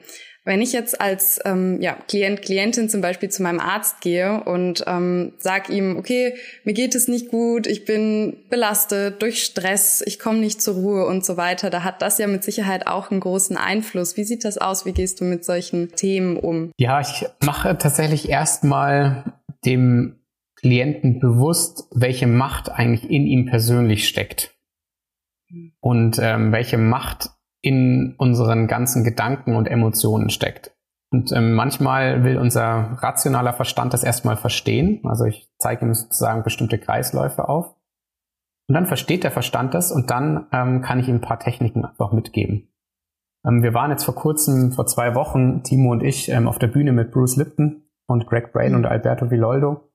Wenn 0.45 0.61
ich 0.61 0.73
jetzt 0.73 0.99
als 0.99 1.39
ähm, 1.45 1.81
ja, 1.81 1.93
Klient, 2.07 2.41
Klientin 2.41 2.89
zum 2.89 2.99
Beispiel 2.99 3.29
zu 3.29 3.41
meinem 3.43 3.61
Arzt 3.61 4.01
gehe 4.01 4.43
und 4.43 4.83
ähm, 4.87 5.33
sage 5.37 5.71
ihm, 5.71 5.95
okay, 5.95 6.35
mir 6.65 6.73
geht 6.73 6.95
es 6.95 7.07
nicht 7.07 7.29
gut, 7.29 7.65
ich 7.65 7.85
bin 7.85 8.35
belastet 8.49 9.21
durch 9.21 9.43
Stress, 9.43 10.03
ich 10.05 10.19
komme 10.19 10.39
nicht 10.39 10.61
zur 10.61 10.75
Ruhe 10.75 11.05
und 11.05 11.25
so 11.25 11.37
weiter, 11.37 11.69
da 11.69 11.83
hat 11.83 12.01
das 12.01 12.17
ja 12.17 12.27
mit 12.27 12.43
Sicherheit 12.43 12.87
auch 12.87 13.09
einen 13.09 13.21
großen 13.21 13.55
Einfluss. 13.55 14.17
Wie 14.17 14.25
sieht 14.25 14.43
das 14.43 14.57
aus? 14.57 14.85
Wie 14.85 14.91
gehst 14.91 15.21
du 15.21 15.23
mit 15.23 15.45
solchen 15.45 15.93
Themen 15.95 16.35
um? 16.35 16.71
Ja, 16.77 16.99
ich 16.99 17.25
mache 17.45 17.77
tatsächlich 17.77 18.27
erstmal 18.27 19.33
dem 19.65 20.19
Klienten 20.57 21.19
bewusst, 21.19 21.85
welche 21.91 22.27
Macht 22.27 22.69
eigentlich 22.69 23.09
in 23.09 23.27
ihm 23.27 23.45
persönlich 23.45 24.07
steckt 24.09 24.53
und 25.79 26.19
ähm, 26.21 26.51
welche 26.51 26.77
Macht 26.77 27.29
in 27.63 28.13
unseren 28.17 28.67
ganzen 28.67 29.03
Gedanken 29.03 29.55
und 29.55 29.67
Emotionen 29.67 30.29
steckt. 30.29 30.75
Und 31.11 31.31
ähm, 31.31 31.53
manchmal 31.53 32.23
will 32.23 32.37
unser 32.37 32.97
rationaler 32.99 33.53
Verstand 33.53 33.93
das 33.93 34.03
erstmal 34.03 34.35
verstehen. 34.35 34.99
Also 35.05 35.25
ich 35.25 35.49
zeige 35.59 35.85
ihm 35.85 35.93
sozusagen 35.93 36.43
bestimmte 36.43 36.77
Kreisläufe 36.77 37.47
auf. 37.47 37.75
Und 38.67 38.75
dann 38.75 38.85
versteht 38.85 39.23
der 39.23 39.31
Verstand 39.31 39.73
das 39.73 39.91
und 39.91 40.09
dann 40.09 40.47
ähm, 40.51 40.81
kann 40.81 40.99
ich 40.99 41.07
ihm 41.07 41.15
ein 41.15 41.21
paar 41.21 41.39
Techniken 41.39 41.85
einfach 41.85 42.11
mitgeben. 42.11 42.69
Ähm, 43.45 43.63
wir 43.63 43.73
waren 43.73 43.91
jetzt 43.91 44.03
vor 44.03 44.15
kurzem, 44.15 44.71
vor 44.71 44.85
zwei 44.85 45.15
Wochen, 45.15 45.63
Timo 45.63 45.91
und 45.91 46.03
ich, 46.03 46.29
ähm, 46.29 46.47
auf 46.47 46.59
der 46.59 46.67
Bühne 46.67 46.91
mit 46.91 47.11
Bruce 47.11 47.35
Lipton 47.35 47.83
und 48.07 48.27
Greg 48.27 48.51
Brain 48.51 48.75
und 48.75 48.85
Alberto 48.85 49.29
Villoldo 49.29 49.89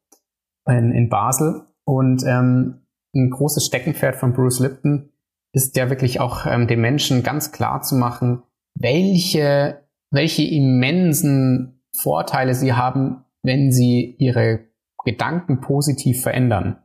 in, 0.66 0.92
in 0.92 1.08
Basel. 1.08 1.66
Und 1.84 2.24
ähm, 2.26 2.86
ein 3.14 3.30
großes 3.30 3.66
Steckenpferd 3.66 4.16
von 4.16 4.32
Bruce 4.32 4.60
Lipton 4.60 5.10
ist 5.52 5.76
ja 5.76 5.90
wirklich 5.90 6.20
auch 6.20 6.46
ähm, 6.46 6.66
den 6.66 6.80
Menschen 6.80 7.22
ganz 7.22 7.52
klar 7.52 7.82
zu 7.82 7.94
machen, 7.94 8.42
welche, 8.74 9.86
welche 10.10 10.42
immensen 10.42 11.82
Vorteile 12.00 12.54
sie 12.54 12.74
haben, 12.74 13.24
wenn 13.42 13.72
sie 13.72 14.16
ihre 14.18 14.66
Gedanken 15.04 15.60
positiv 15.60 16.22
verändern. 16.22 16.82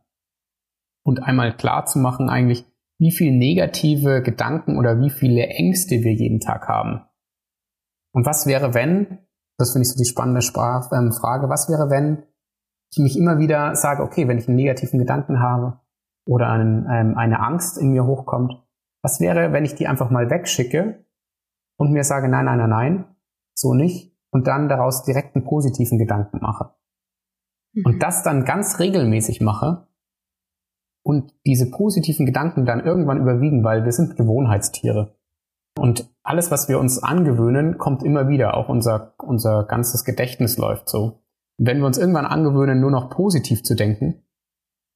Und 1.05 1.21
einmal 1.23 1.55
klar 1.55 1.85
zu 1.85 1.99
machen 1.99 2.29
eigentlich, 2.29 2.65
wie 2.99 3.11
viele 3.11 3.35
negative 3.35 4.21
Gedanken 4.21 4.77
oder 4.77 4.99
wie 5.01 5.09
viele 5.09 5.47
Ängste 5.47 6.03
wir 6.03 6.13
jeden 6.13 6.39
Tag 6.39 6.67
haben. 6.67 7.01
Und 8.13 8.25
was 8.25 8.45
wäre, 8.45 8.73
wenn, 8.73 9.19
das 9.57 9.73
finde 9.73 9.83
ich 9.83 9.91
so 9.91 9.97
die 9.97 10.09
spannende 10.09 10.39
ähm, 10.39 11.11
Frage, 11.11 11.49
was 11.49 11.67
wäre, 11.69 11.89
wenn 11.89 12.23
ich 12.91 12.99
mich 12.99 13.17
immer 13.17 13.39
wieder 13.39 13.75
sage, 13.75 14.03
okay, 14.03 14.27
wenn 14.27 14.37
ich 14.37 14.47
einen 14.47 14.55
negativen 14.55 14.99
Gedanken 14.99 15.39
habe, 15.39 15.79
oder 16.25 16.49
ein, 16.49 16.87
ähm, 16.89 17.17
eine 17.17 17.39
Angst 17.39 17.77
in 17.77 17.91
mir 17.91 18.05
hochkommt, 18.05 18.53
was 19.01 19.19
wäre, 19.19 19.51
wenn 19.51 19.65
ich 19.65 19.75
die 19.75 19.87
einfach 19.87 20.09
mal 20.09 20.29
wegschicke 20.29 21.05
und 21.77 21.91
mir 21.91 22.03
sage, 22.03 22.29
nein, 22.29 22.45
nein, 22.45 22.57
nein, 22.57 22.69
nein, 22.69 23.05
so 23.53 23.73
nicht, 23.73 24.17
und 24.31 24.47
dann 24.47 24.69
daraus 24.69 25.03
direkt 25.03 25.35
einen 25.35 25.45
positiven 25.45 25.97
Gedanken 25.97 26.39
mache. 26.41 26.73
Mhm. 27.73 27.83
Und 27.85 28.03
das 28.03 28.23
dann 28.23 28.45
ganz 28.45 28.79
regelmäßig 28.79 29.41
mache 29.41 29.87
und 31.03 31.33
diese 31.45 31.69
positiven 31.69 32.25
Gedanken 32.25 32.65
dann 32.65 32.83
irgendwann 32.83 33.21
überwiegen, 33.21 33.63
weil 33.63 33.83
wir 33.83 33.91
sind 33.91 34.15
Gewohnheitstiere. 34.15 35.15
Und 35.77 36.09
alles, 36.23 36.51
was 36.51 36.69
wir 36.69 36.79
uns 36.79 37.01
angewöhnen, 37.01 37.77
kommt 37.77 38.03
immer 38.03 38.29
wieder. 38.29 38.55
Auch 38.55 38.69
unser, 38.69 39.13
unser 39.17 39.65
ganzes 39.65 40.05
Gedächtnis 40.05 40.57
läuft 40.57 40.87
so. 40.87 41.23
Wenn 41.57 41.79
wir 41.79 41.87
uns 41.87 41.97
irgendwann 41.97 42.25
angewöhnen, 42.25 42.79
nur 42.79 42.91
noch 42.91 43.09
positiv 43.09 43.63
zu 43.63 43.75
denken, 43.75 44.22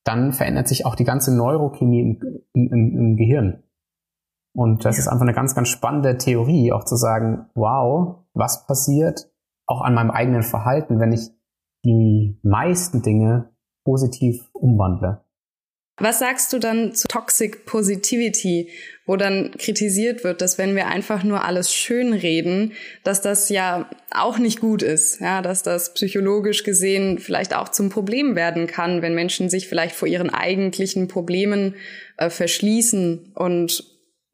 dann 0.03 0.31
verändert 0.31 0.67
sich 0.67 0.85
auch 0.85 0.95
die 0.95 1.03
ganze 1.03 1.35
Neurochemie 1.35 2.01
im, 2.01 2.41
im, 2.53 2.97
im 2.97 3.15
Gehirn. 3.17 3.63
Und 4.55 4.85
das 4.85 4.97
ja. 4.97 5.01
ist 5.01 5.07
einfach 5.07 5.23
eine 5.23 5.33
ganz, 5.33 5.53
ganz 5.53 5.69
spannende 5.69 6.17
Theorie, 6.17 6.71
auch 6.71 6.83
zu 6.83 6.95
sagen, 6.95 7.45
wow, 7.53 8.23
was 8.33 8.65
passiert 8.65 9.29
auch 9.67 9.81
an 9.81 9.93
meinem 9.93 10.11
eigenen 10.11 10.43
Verhalten, 10.43 10.99
wenn 10.99 11.11
ich 11.11 11.29
die 11.83 12.39
meisten 12.41 13.01
Dinge 13.01 13.51
positiv 13.85 14.49
umwandle. 14.53 15.23
Was 15.99 16.19
sagst 16.19 16.53
du 16.53 16.59
dann 16.59 16.93
zu 16.93 17.07
Toxic 17.07 17.65
Positivity, 17.65 18.69
wo 19.07 19.15
dann 19.15 19.51
kritisiert 19.57 20.23
wird, 20.23 20.41
dass 20.41 20.57
wenn 20.57 20.75
wir 20.75 20.87
einfach 20.87 21.23
nur 21.23 21.43
alles 21.43 21.73
schön 21.73 22.13
reden, 22.13 22.73
dass 23.03 23.21
das 23.21 23.49
ja 23.49 23.89
auch 24.11 24.37
nicht 24.37 24.59
gut 24.59 24.83
ist, 24.83 25.21
ja, 25.21 25.41
dass 25.41 25.63
das 25.63 25.93
psychologisch 25.95 26.63
gesehen 26.63 27.17
vielleicht 27.17 27.55
auch 27.55 27.69
zum 27.69 27.89
Problem 27.89 28.35
werden 28.35 28.67
kann, 28.67 29.01
wenn 29.01 29.15
Menschen 29.15 29.49
sich 29.49 29.67
vielleicht 29.67 29.95
vor 29.95 30.07
ihren 30.07 30.29
eigentlichen 30.29 31.07
Problemen 31.07 31.73
äh, 32.17 32.29
verschließen 32.29 33.31
und 33.33 33.83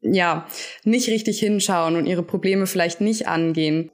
ja, 0.02 0.46
nicht 0.84 1.08
richtig 1.08 1.40
hinschauen 1.40 1.96
und 1.96 2.04
ihre 2.04 2.22
Probleme 2.22 2.66
vielleicht 2.66 3.00
nicht 3.00 3.26
angehen. 3.26 3.90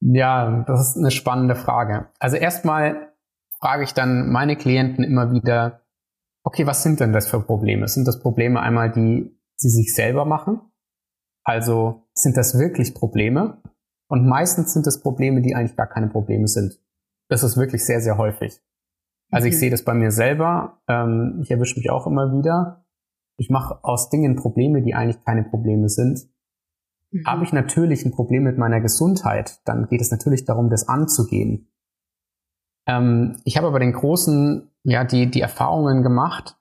Ja, 0.00 0.64
das 0.68 0.90
ist 0.90 0.96
eine 0.96 1.10
spannende 1.10 1.56
Frage. 1.56 2.10
Also 2.20 2.36
erstmal 2.36 3.12
frage 3.60 3.82
ich 3.82 3.92
dann 3.92 4.30
meine 4.30 4.54
Klienten 4.54 5.02
immer 5.02 5.32
wieder, 5.32 5.80
okay, 6.48 6.66
was 6.66 6.82
sind 6.82 7.00
denn 7.00 7.12
das 7.12 7.28
für 7.28 7.42
Probleme? 7.42 7.86
Sind 7.88 8.08
das 8.08 8.20
Probleme 8.20 8.60
einmal, 8.60 8.90
die 8.90 9.38
sie 9.56 9.68
sich 9.68 9.94
selber 9.94 10.24
machen? 10.24 10.62
Also 11.44 12.08
sind 12.14 12.38
das 12.38 12.58
wirklich 12.58 12.94
Probleme? 12.94 13.60
Und 14.08 14.26
meistens 14.26 14.72
sind 14.72 14.86
es 14.86 15.02
Probleme, 15.02 15.42
die 15.42 15.54
eigentlich 15.54 15.76
gar 15.76 15.88
keine 15.88 16.08
Probleme 16.08 16.48
sind. 16.48 16.80
Das 17.28 17.42
ist 17.42 17.58
wirklich 17.58 17.84
sehr, 17.84 18.00
sehr 18.00 18.16
häufig. 18.16 18.62
Also 19.30 19.46
ich 19.46 19.56
mhm. 19.56 19.58
sehe 19.58 19.70
das 19.70 19.84
bei 19.84 19.92
mir 19.92 20.10
selber. 20.10 20.80
Ähm, 20.88 21.40
ich 21.42 21.50
erwische 21.50 21.78
mich 21.78 21.90
auch 21.90 22.06
immer 22.06 22.32
wieder. 22.32 22.86
Ich 23.36 23.50
mache 23.50 23.84
aus 23.84 24.08
Dingen 24.08 24.34
Probleme, 24.34 24.80
die 24.80 24.94
eigentlich 24.94 25.22
keine 25.22 25.44
Probleme 25.44 25.90
sind. 25.90 26.30
Mhm. 27.10 27.26
Habe 27.26 27.44
ich 27.44 27.52
natürlich 27.52 28.06
ein 28.06 28.12
Problem 28.12 28.44
mit 28.44 28.56
meiner 28.56 28.80
Gesundheit, 28.80 29.60
dann 29.66 29.86
geht 29.88 30.00
es 30.00 30.10
natürlich 30.10 30.46
darum, 30.46 30.70
das 30.70 30.88
anzugehen. 30.88 31.68
Ähm, 32.88 33.40
ich 33.44 33.56
habe 33.56 33.68
aber 33.68 33.78
den 33.78 33.92
großen, 33.92 34.70
ja, 34.82 35.04
die, 35.04 35.30
die 35.30 35.40
Erfahrungen 35.40 36.02
gemacht, 36.02 36.56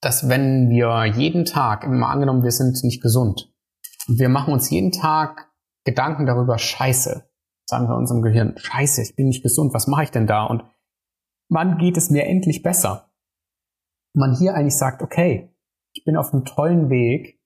dass 0.00 0.28
wenn 0.28 0.68
wir 0.68 1.04
jeden 1.06 1.46
Tag, 1.46 1.84
immer 1.84 2.08
angenommen, 2.08 2.42
wir 2.42 2.50
sind 2.50 2.82
nicht 2.84 3.00
gesund, 3.00 3.54
und 4.06 4.18
wir 4.18 4.28
machen 4.28 4.52
uns 4.52 4.68
jeden 4.68 4.92
Tag 4.92 5.50
Gedanken 5.84 6.26
darüber, 6.26 6.58
scheiße, 6.58 7.26
sagen 7.66 7.88
wir 7.88 7.96
unserem 7.96 8.22
Gehirn, 8.22 8.58
scheiße, 8.58 9.02
ich 9.02 9.16
bin 9.16 9.28
nicht 9.28 9.42
gesund, 9.42 9.72
was 9.72 9.86
mache 9.86 10.02
ich 10.02 10.10
denn 10.10 10.26
da? 10.26 10.44
Und 10.44 10.64
wann 11.48 11.78
geht 11.78 11.96
es 11.96 12.10
mir 12.10 12.26
endlich 12.26 12.62
besser? 12.62 13.10
Man 14.14 14.36
hier 14.36 14.54
eigentlich 14.54 14.76
sagt, 14.76 15.02
okay, 15.02 15.54
ich 15.94 16.04
bin 16.04 16.16
auf 16.16 16.32
einem 16.32 16.44
tollen 16.44 16.90
Weg, 16.90 17.40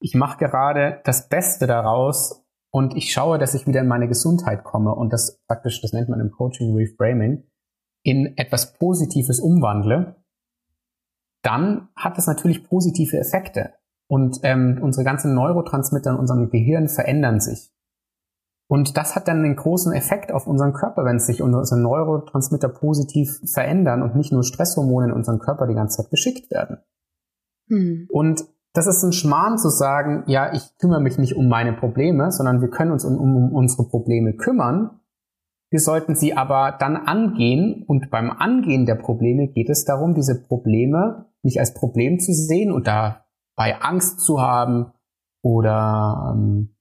ich 0.00 0.14
mache 0.14 0.38
gerade 0.38 1.00
das 1.04 1.28
Beste 1.28 1.66
daraus 1.66 2.44
und 2.70 2.96
ich 2.96 3.12
schaue, 3.12 3.38
dass 3.38 3.54
ich 3.54 3.66
wieder 3.66 3.80
in 3.80 3.88
meine 3.88 4.08
Gesundheit 4.08 4.64
komme 4.64 4.94
und 4.94 5.12
das 5.12 5.40
praktisch, 5.46 5.80
das 5.80 5.92
nennt 5.92 6.08
man 6.08 6.20
im 6.20 6.30
Coaching 6.30 6.74
Reframing, 6.74 7.44
in 8.02 8.36
etwas 8.36 8.74
Positives 8.74 9.40
umwandle, 9.40 10.16
dann 11.42 11.88
hat 11.96 12.18
das 12.18 12.26
natürlich 12.26 12.64
positive 12.68 13.18
Effekte. 13.18 13.74
Und 14.10 14.40
ähm, 14.42 14.78
unsere 14.82 15.04
ganzen 15.04 15.34
Neurotransmitter 15.34 16.10
in 16.10 16.16
unserem 16.16 16.50
Gehirn 16.50 16.88
verändern 16.88 17.40
sich. 17.40 17.70
Und 18.66 18.96
das 18.96 19.14
hat 19.14 19.28
dann 19.28 19.38
einen 19.38 19.56
großen 19.56 19.92
Effekt 19.92 20.30
auf 20.30 20.46
unseren 20.46 20.74
Körper, 20.74 21.04
wenn 21.04 21.18
sich 21.18 21.42
unsere 21.42 21.80
Neurotransmitter 21.80 22.68
positiv 22.68 23.40
verändern 23.50 24.02
und 24.02 24.14
nicht 24.14 24.30
nur 24.30 24.44
Stresshormone 24.44 25.06
in 25.06 25.12
unseren 25.12 25.38
Körper 25.38 25.66
die 25.66 25.74
ganze 25.74 26.02
Zeit 26.02 26.10
geschickt 26.10 26.50
werden. 26.50 26.78
Hm. 27.68 28.08
Und 28.10 28.44
das 28.74 28.86
ist 28.86 29.02
ein 29.02 29.12
Schmarrn 29.12 29.58
zu 29.58 29.70
sagen, 29.70 30.24
ja, 30.26 30.52
ich 30.52 30.76
kümmere 30.78 31.00
mich 31.00 31.18
nicht 31.18 31.36
um 31.36 31.48
meine 31.48 31.72
Probleme, 31.72 32.30
sondern 32.30 32.60
wir 32.60 32.68
können 32.68 32.92
uns 32.92 33.04
um, 33.04 33.18
um 33.18 33.52
unsere 33.52 33.88
Probleme 33.88 34.34
kümmern. 34.34 35.00
Wir 35.70 35.80
sollten 35.80 36.14
sie 36.14 36.34
aber 36.34 36.76
dann 36.78 36.96
angehen 36.96 37.84
und 37.86 38.10
beim 38.10 38.30
Angehen 38.30 38.86
der 38.86 38.94
Probleme 38.94 39.48
geht 39.48 39.68
es 39.68 39.84
darum, 39.84 40.14
diese 40.14 40.42
Probleme 40.42 41.26
nicht 41.42 41.60
als 41.60 41.74
Problem 41.74 42.18
zu 42.18 42.32
sehen 42.32 42.72
und 42.72 42.86
dabei 42.86 43.80
Angst 43.80 44.20
zu 44.20 44.40
haben 44.40 44.92
oder 45.42 46.34
ähm, 46.34 46.74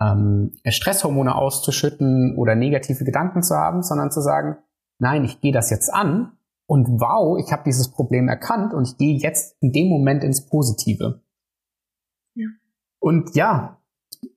ähm, 0.00 0.52
Stresshormone 0.66 1.34
auszuschütten 1.34 2.36
oder 2.36 2.54
negative 2.54 3.04
Gedanken 3.04 3.42
zu 3.42 3.54
haben, 3.54 3.82
sondern 3.82 4.10
zu 4.10 4.20
sagen, 4.20 4.58
nein, 4.98 5.24
ich 5.24 5.40
gehe 5.40 5.52
das 5.52 5.70
jetzt 5.70 5.92
an 5.92 6.32
und 6.72 6.88
wow, 6.88 7.38
ich 7.38 7.52
habe 7.52 7.64
dieses 7.66 7.90
Problem 7.90 8.28
erkannt 8.28 8.72
und 8.72 8.88
ich 8.88 8.96
gehe 8.96 9.18
jetzt 9.18 9.58
in 9.60 9.72
dem 9.72 9.88
Moment 9.88 10.24
ins 10.24 10.46
Positive. 10.46 11.20
Ja. 12.34 12.46
Und 12.98 13.36
ja, 13.36 13.78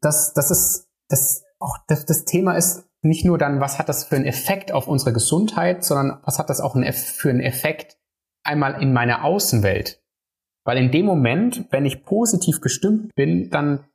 das, 0.02 0.34
das 0.34 0.52
ist, 0.52 0.89
das, 1.08 1.45
auch 1.60 1.78
das, 1.88 2.06
das 2.06 2.26
Thema 2.26 2.58
ist 2.58 2.89
nicht 3.02 3.24
nur 3.24 3.38
dann, 3.38 3.62
was 3.62 3.80
hat 3.80 3.88
das 3.88 4.04
für 4.04 4.17
einen 4.17 4.26
Effekt 4.26 4.74
auf 4.74 4.89
unsere 4.89 5.13
Gesundheit, 5.13 5.86
sondern 5.86 6.19
was 6.26 6.38
hat 6.38 6.50
das 6.50 6.60
auch 6.60 6.74
für 6.74 7.30
einen 7.30 7.39
Effekt 7.39 7.98
einmal 8.43 8.82
in 8.82 8.91
meiner 8.91 9.24
Außenwelt. 9.24 10.04
Weil 10.65 10.78
in 10.78 10.91
dem 10.91 11.06
Moment, 11.06 11.67
wenn 11.69 11.86
ich 11.86 12.04
positiv 12.04 12.60
gestimmt 12.60 13.15
bin, 13.15 13.50
dann 13.50 13.86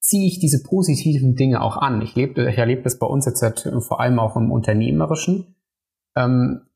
ziehe 0.00 0.28
ich 0.28 0.38
diese 0.38 0.62
positiven 0.62 1.34
Dinge 1.34 1.60
auch 1.60 1.76
an. 1.76 2.00
Ich, 2.00 2.14
lebe, 2.14 2.48
ich 2.48 2.56
erlebe 2.56 2.84
das 2.84 2.98
bei 2.98 3.06
uns 3.06 3.26
jetzt 3.26 3.42
halt 3.42 3.70
vor 3.80 4.00
allem 4.00 4.18
auch 4.18 4.34
im 4.34 4.50
Unternehmerischen. 4.50 5.56
Ähm, 6.16 6.67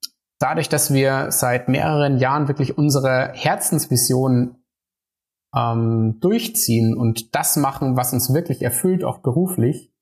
dadurch, 0.43 0.69
dass 0.69 0.93
wir 0.93 1.31
seit 1.31 1.69
mehreren 1.69 2.19
Jahren 2.19 2.49
wirklich 2.49 2.77
unsere 2.77 3.31
Herzensvision 3.35 4.57
ähm, 5.55 6.19
durchziehen 6.21 6.97
und 6.97 7.35
das 7.35 7.57
machen, 7.57 7.97
was 7.97 8.13
uns 8.13 8.33
wirklich 8.33 8.63
erfüllt, 8.63 9.05
auch 9.05 9.19
beruflich, 9.19 9.93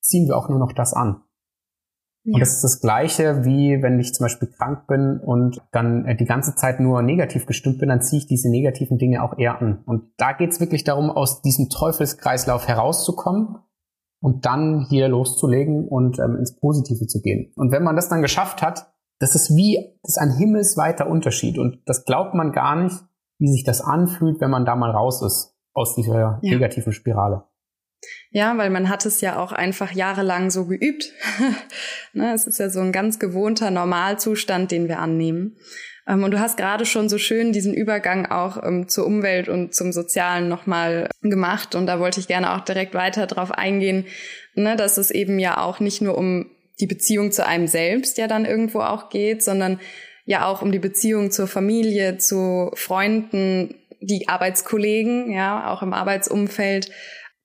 ziehen 0.00 0.28
wir 0.28 0.36
auch 0.36 0.48
nur 0.48 0.58
noch 0.58 0.72
das 0.72 0.94
an. 0.94 1.22
Ja. 2.24 2.34
Und 2.34 2.40
das 2.40 2.54
ist 2.54 2.62
das 2.62 2.80
Gleiche, 2.80 3.44
wie 3.44 3.82
wenn 3.82 3.98
ich 3.98 4.12
zum 4.12 4.24
Beispiel 4.24 4.48
krank 4.48 4.86
bin 4.86 5.18
und 5.18 5.62
dann 5.72 6.04
äh, 6.04 6.14
die 6.16 6.26
ganze 6.26 6.54
Zeit 6.54 6.78
nur 6.78 7.02
negativ 7.02 7.46
gestimmt 7.46 7.78
bin, 7.78 7.88
dann 7.88 8.02
ziehe 8.02 8.20
ich 8.20 8.26
diese 8.26 8.50
negativen 8.50 8.98
Dinge 8.98 9.22
auch 9.22 9.38
eher 9.38 9.60
an. 9.60 9.82
Und 9.86 10.12
da 10.18 10.32
geht 10.32 10.50
es 10.50 10.60
wirklich 10.60 10.84
darum, 10.84 11.10
aus 11.10 11.42
diesem 11.42 11.70
Teufelskreislauf 11.70 12.68
herauszukommen 12.68 13.56
und 14.20 14.44
dann 14.44 14.86
hier 14.90 15.08
loszulegen 15.08 15.88
und 15.88 16.18
ähm, 16.18 16.36
ins 16.36 16.58
Positive 16.58 17.06
zu 17.06 17.20
gehen. 17.20 17.52
Und 17.56 17.72
wenn 17.72 17.82
man 17.82 17.96
das 17.96 18.08
dann 18.08 18.20
geschafft 18.20 18.62
hat, 18.62 18.92
das 19.18 19.34
ist 19.34 19.54
wie, 19.56 19.96
das 20.02 20.16
ist 20.16 20.18
ein 20.18 20.36
himmelsweiter 20.36 21.08
Unterschied. 21.08 21.58
Und 21.58 21.80
das 21.86 22.04
glaubt 22.04 22.34
man 22.34 22.52
gar 22.52 22.76
nicht, 22.76 22.96
wie 23.38 23.48
sich 23.48 23.64
das 23.64 23.80
anfühlt, 23.80 24.40
wenn 24.40 24.50
man 24.50 24.64
da 24.64 24.76
mal 24.76 24.90
raus 24.90 25.22
ist 25.22 25.54
aus 25.74 25.94
dieser 25.94 26.18
ja. 26.18 26.38
negativen 26.42 26.92
Spirale. 26.92 27.44
Ja, 28.30 28.56
weil 28.58 28.70
man 28.70 28.88
hat 28.88 29.06
es 29.06 29.20
ja 29.20 29.38
auch 29.38 29.52
einfach 29.52 29.92
jahrelang 29.92 30.50
so 30.50 30.66
geübt. 30.66 31.12
ne, 32.12 32.32
es 32.34 32.46
ist 32.46 32.58
ja 32.58 32.70
so 32.70 32.80
ein 32.80 32.92
ganz 32.92 33.18
gewohnter 33.18 33.70
Normalzustand, 33.70 34.70
den 34.70 34.88
wir 34.88 35.00
annehmen. 35.00 35.56
Ähm, 36.06 36.22
und 36.22 36.30
du 36.30 36.40
hast 36.40 36.56
gerade 36.56 36.86
schon 36.86 37.08
so 37.08 37.18
schön 37.18 37.52
diesen 37.52 37.74
Übergang 37.74 38.26
auch 38.26 38.62
ähm, 38.62 38.88
zur 38.88 39.06
Umwelt 39.06 39.48
und 39.48 39.74
zum 39.74 39.92
Sozialen 39.92 40.48
nochmal 40.48 41.08
gemacht. 41.22 41.74
Und 41.74 41.86
da 41.86 41.98
wollte 41.98 42.20
ich 42.20 42.28
gerne 42.28 42.54
auch 42.54 42.60
direkt 42.60 42.94
weiter 42.94 43.26
drauf 43.26 43.50
eingehen, 43.50 44.06
ne, 44.54 44.76
dass 44.76 44.96
es 44.98 45.10
eben 45.10 45.38
ja 45.38 45.60
auch 45.60 45.80
nicht 45.80 46.00
nur 46.00 46.16
um 46.16 46.50
die 46.80 46.86
Beziehung 46.86 47.32
zu 47.32 47.44
einem 47.44 47.66
selbst 47.66 48.18
ja 48.18 48.26
dann 48.26 48.44
irgendwo 48.44 48.80
auch 48.80 49.10
geht, 49.10 49.42
sondern 49.42 49.80
ja 50.24 50.46
auch 50.46 50.62
um 50.62 50.72
die 50.72 50.78
Beziehung 50.78 51.30
zur 51.30 51.46
Familie, 51.46 52.18
zu 52.18 52.70
Freunden, 52.74 53.74
die 54.00 54.28
Arbeitskollegen, 54.28 55.32
ja, 55.32 55.72
auch 55.72 55.82
im 55.82 55.92
Arbeitsumfeld 55.92 56.90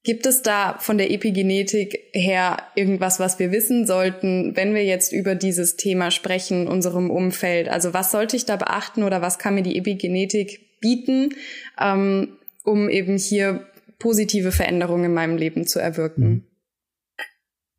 Gibt 0.05 0.25
es 0.25 0.41
da 0.41 0.77
von 0.79 0.97
der 0.97 1.11
Epigenetik 1.11 1.97
her 2.11 2.57
irgendwas, 2.75 3.21
was 3.21 3.39
wir 3.39 3.53
wissen 3.53 3.87
sollten, 3.87 4.53
wenn 4.57 4.75
wir 4.75 4.83
jetzt 4.83 5.13
über 5.13 5.33
dieses 5.33 5.77
Thema 5.77 6.11
sprechen, 6.11 6.67
unserem 6.67 7.09
Umfeld? 7.09 7.69
Also 7.69 7.93
was 7.93 8.11
sollte 8.11 8.35
ich 8.35 8.43
da 8.43 8.57
beachten 8.57 9.03
oder 9.03 9.21
was 9.21 9.39
kann 9.39 9.55
mir 9.55 9.63
die 9.63 9.77
Epigenetik 9.77 10.79
bieten, 10.81 11.35
ähm, 11.79 12.35
um 12.65 12.89
eben 12.89 13.17
hier 13.17 13.65
positive 13.97 14.51
Veränderungen 14.51 15.05
in 15.05 15.13
meinem 15.13 15.37
Leben 15.37 15.65
zu 15.65 15.79
erwirken? 15.79 16.45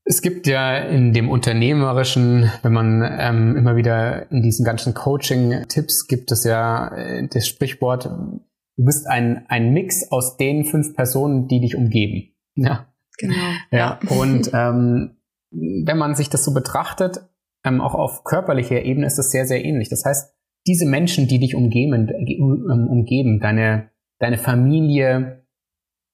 Es 0.06 0.20
gibt 0.20 0.46
ja 0.46 0.76
in 0.76 1.14
dem 1.14 1.30
Unternehmerischen, 1.30 2.50
wenn 2.62 2.72
man 2.72 3.02
ähm, 3.18 3.56
immer 3.56 3.74
wieder 3.76 4.30
in 4.30 4.42
diesen 4.42 4.64
ganzen 4.64 4.92
Coaching-Tipps 4.92 6.06
gibt 6.08 6.30
es 6.30 6.44
ja 6.44 6.88
äh, 6.94 7.26
das 7.26 7.48
Sprichwort, 7.48 8.04
du 8.04 8.84
bist 8.84 9.06
ein, 9.06 9.46
ein 9.48 9.72
Mix 9.72 10.10
aus 10.10 10.36
den 10.36 10.64
fünf 10.66 10.94
Personen, 10.94 11.48
die 11.48 11.60
dich 11.60 11.74
umgeben. 11.74 12.34
Ja. 12.54 12.92
Genau. 13.18 13.34
Ja. 13.70 13.98
Und 14.10 14.50
ähm, 14.54 15.16
wenn 15.50 15.98
man 15.98 16.14
sich 16.14 16.28
das 16.28 16.44
so 16.44 16.52
betrachtet, 16.52 17.26
ähm, 17.64 17.80
auch 17.80 17.94
auf 17.94 18.24
körperlicher 18.24 18.82
Ebene 18.82 19.06
ist 19.06 19.16
das 19.16 19.30
sehr, 19.30 19.46
sehr 19.46 19.64
ähnlich. 19.64 19.88
Das 19.88 20.04
heißt, 20.04 20.34
diese 20.66 20.86
Menschen, 20.86 21.28
die 21.28 21.38
dich 21.38 21.54
umgeben, 21.54 22.08
äh, 22.08 22.40
umgeben, 22.40 23.40
deine, 23.40 23.90
deine 24.18 24.36
Familie, 24.36 25.46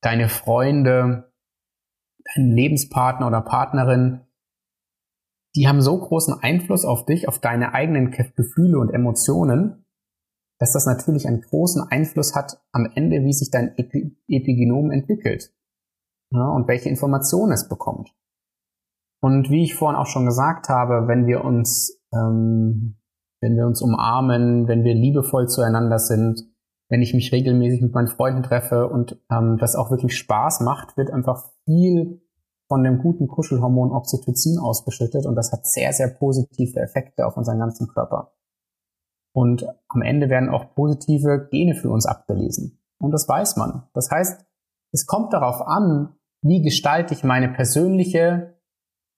deine 0.00 0.28
Freunde, 0.28 1.29
dein 2.34 2.50
Lebenspartner 2.50 3.26
oder 3.26 3.40
Partnerin, 3.40 4.20
die 5.56 5.66
haben 5.66 5.80
so 5.80 5.98
großen 5.98 6.34
Einfluss 6.40 6.84
auf 6.84 7.06
dich, 7.06 7.28
auf 7.28 7.40
deine 7.40 7.74
eigenen 7.74 8.10
Gefühle 8.10 8.78
und 8.78 8.90
Emotionen, 8.90 9.84
dass 10.58 10.72
das 10.72 10.86
natürlich 10.86 11.26
einen 11.26 11.40
großen 11.40 11.82
Einfluss 11.90 12.34
hat 12.34 12.62
am 12.72 12.86
Ende, 12.94 13.24
wie 13.24 13.32
sich 13.32 13.50
dein 13.50 13.76
Epi 13.76 14.16
Epigenom 14.28 14.90
entwickelt 14.90 15.52
ja, 16.30 16.48
und 16.48 16.68
welche 16.68 16.88
Informationen 16.88 17.52
es 17.52 17.68
bekommt. 17.68 18.14
Und 19.22 19.50
wie 19.50 19.64
ich 19.64 19.74
vorhin 19.74 19.98
auch 19.98 20.06
schon 20.06 20.26
gesagt 20.26 20.68
habe, 20.68 21.08
wenn 21.08 21.26
wir 21.26 21.44
uns, 21.44 22.00
ähm, 22.12 22.96
wenn 23.42 23.56
wir 23.56 23.66
uns 23.66 23.82
umarmen, 23.82 24.68
wenn 24.68 24.84
wir 24.84 24.94
liebevoll 24.94 25.48
zueinander 25.48 25.98
sind, 25.98 26.49
wenn 26.90 27.02
ich 27.02 27.14
mich 27.14 27.32
regelmäßig 27.32 27.80
mit 27.80 27.94
meinen 27.94 28.08
Freunden 28.08 28.42
treffe 28.42 28.88
und 28.88 29.16
ähm, 29.30 29.56
das 29.58 29.76
auch 29.76 29.90
wirklich 29.90 30.18
Spaß 30.18 30.60
macht, 30.60 30.96
wird 30.96 31.10
einfach 31.10 31.48
viel 31.64 32.20
von 32.68 32.82
dem 32.82 32.98
guten 32.98 33.28
Kuschelhormon 33.28 33.92
Oxytocin 33.92 34.58
ausgeschüttet 34.58 35.24
und 35.24 35.36
das 35.36 35.52
hat 35.52 35.66
sehr, 35.66 35.92
sehr 35.92 36.08
positive 36.08 36.78
Effekte 36.80 37.26
auf 37.26 37.36
unseren 37.36 37.58
ganzen 37.58 37.88
Körper. 37.88 38.32
Und 39.32 39.66
am 39.88 40.02
Ende 40.02 40.28
werden 40.28 40.48
auch 40.48 40.74
positive 40.74 41.48
Gene 41.50 41.76
für 41.76 41.90
uns 41.90 42.06
abgelesen. 42.06 42.80
Und 42.98 43.12
das 43.12 43.28
weiß 43.28 43.56
man. 43.56 43.88
Das 43.94 44.10
heißt, 44.10 44.44
es 44.92 45.06
kommt 45.06 45.32
darauf 45.32 45.62
an, 45.62 46.16
wie 46.42 46.62
gestalte 46.62 47.14
ich 47.14 47.22
meine 47.22 47.48
persönliche 47.48 48.60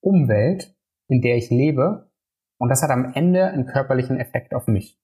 Umwelt, 0.03 0.77
in 1.09 1.23
der 1.23 1.37
ich 1.37 1.49
lebe. 1.49 2.11
Und 2.59 2.69
das 2.69 2.83
hat 2.83 2.91
am 2.91 3.13
Ende 3.15 3.47
einen 3.47 3.67
körperlichen 3.67 4.19
Effekt 4.19 4.55
auf 4.55 4.67
mich. 4.67 5.01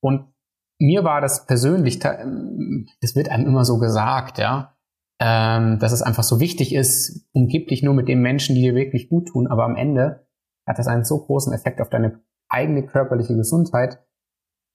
Und 0.00 0.32
mir 0.80 1.04
war 1.04 1.20
das 1.20 1.46
persönlich, 1.46 1.98
das 1.98 3.14
wird 3.14 3.28
einem 3.28 3.46
immer 3.46 3.64
so 3.64 3.78
gesagt, 3.78 4.38
ja. 4.38 4.74
ähm, 5.20 5.78
dass 5.78 5.92
es 5.92 6.02
einfach 6.02 6.22
so 6.22 6.40
wichtig 6.40 6.74
ist, 6.74 7.28
umgib 7.32 7.68
dich 7.68 7.82
nur 7.82 7.94
mit 7.94 8.08
den 8.08 8.22
Menschen, 8.22 8.54
die 8.54 8.62
dir 8.62 8.74
wirklich 8.74 9.08
gut 9.08 9.28
tun, 9.28 9.46
aber 9.46 9.64
am 9.64 9.76
Ende 9.76 10.26
hat 10.66 10.78
das 10.78 10.88
einen 10.88 11.04
so 11.04 11.18
großen 11.18 11.52
Effekt 11.52 11.80
auf 11.80 11.90
deine 11.90 12.20
eigene 12.48 12.84
körperliche 12.86 13.36
Gesundheit. 13.36 14.04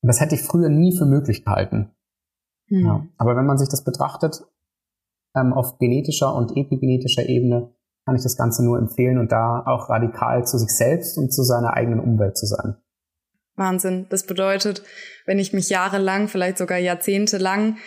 Und 0.01 0.07
das 0.07 0.21
hätte 0.21 0.35
ich 0.35 0.43
früher 0.43 0.69
nie 0.69 0.95
für 0.95 1.05
möglich 1.05 1.43
gehalten. 1.43 1.91
Mhm. 2.69 2.85
Ja. 2.85 3.07
Aber 3.17 3.35
wenn 3.35 3.45
man 3.45 3.57
sich 3.57 3.69
das 3.69 3.83
betrachtet, 3.83 4.45
ähm, 5.35 5.53
auf 5.53 5.79
genetischer 5.79 6.35
und 6.35 6.55
epigenetischer 6.55 7.27
Ebene, 7.27 7.73
kann 8.05 8.15
ich 8.15 8.23
das 8.23 8.37
Ganze 8.37 8.63
nur 8.63 8.77
empfehlen 8.77 9.17
und 9.17 9.31
da 9.31 9.63
auch 9.65 9.89
radikal 9.89 10.45
zu 10.45 10.59
sich 10.59 10.69
selbst 10.69 11.17
und 11.17 11.33
zu 11.33 11.43
seiner 11.43 11.73
eigenen 11.73 11.99
Umwelt 11.99 12.37
zu 12.37 12.45
sein. 12.45 12.75
Wahnsinn. 13.55 14.05
Das 14.09 14.25
bedeutet, 14.25 14.83
wenn 15.25 15.39
ich 15.39 15.53
mich 15.53 15.69
jahrelang, 15.69 16.27
vielleicht 16.27 16.57
sogar 16.57 16.77
jahrzehntelang 16.77 17.77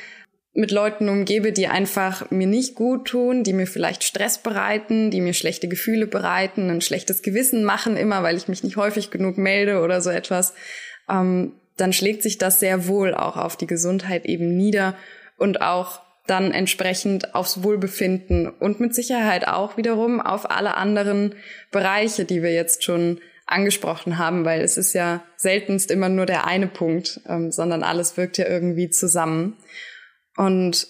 mit 0.54 0.72
Leuten 0.72 1.08
umgebe, 1.08 1.52
die 1.52 1.68
einfach 1.68 2.30
mir 2.30 2.46
nicht 2.46 2.74
gut 2.74 3.06
tun, 3.06 3.44
die 3.44 3.52
mir 3.52 3.66
vielleicht 3.66 4.02
Stress 4.02 4.38
bereiten, 4.38 5.10
die 5.10 5.20
mir 5.20 5.34
schlechte 5.34 5.68
Gefühle 5.68 6.06
bereiten, 6.06 6.70
ein 6.70 6.80
schlechtes 6.80 7.22
Gewissen 7.22 7.64
machen, 7.64 7.96
immer 7.96 8.22
weil 8.22 8.36
ich 8.36 8.48
mich 8.48 8.64
nicht 8.64 8.76
häufig 8.76 9.10
genug 9.10 9.38
melde 9.38 9.80
oder 9.80 10.00
so 10.00 10.10
etwas, 10.10 10.54
ähm, 11.08 11.52
dann 11.76 11.92
schlägt 11.92 12.22
sich 12.22 12.38
das 12.38 12.58
sehr 12.58 12.88
wohl 12.88 13.14
auch 13.14 13.36
auf 13.36 13.56
die 13.56 13.68
Gesundheit 13.68 14.24
eben 14.26 14.56
nieder 14.56 14.96
und 15.36 15.60
auch 15.60 16.00
dann 16.26 16.50
entsprechend 16.50 17.34
aufs 17.34 17.62
Wohlbefinden 17.62 18.48
und 18.48 18.80
mit 18.80 18.94
Sicherheit 18.94 19.46
auch 19.46 19.76
wiederum 19.76 20.20
auf 20.20 20.50
alle 20.50 20.76
anderen 20.76 21.34
Bereiche, 21.70 22.24
die 22.24 22.42
wir 22.42 22.52
jetzt 22.52 22.84
schon 22.84 23.20
angesprochen 23.48 24.18
haben, 24.18 24.44
weil 24.44 24.60
es 24.60 24.76
ist 24.76 24.92
ja 24.92 25.22
seltenst 25.36 25.90
immer 25.90 26.08
nur 26.08 26.26
der 26.26 26.46
eine 26.46 26.66
Punkt, 26.66 27.20
ähm, 27.26 27.50
sondern 27.50 27.82
alles 27.82 28.16
wirkt 28.16 28.38
ja 28.38 28.46
irgendwie 28.46 28.90
zusammen. 28.90 29.56
Und 30.36 30.86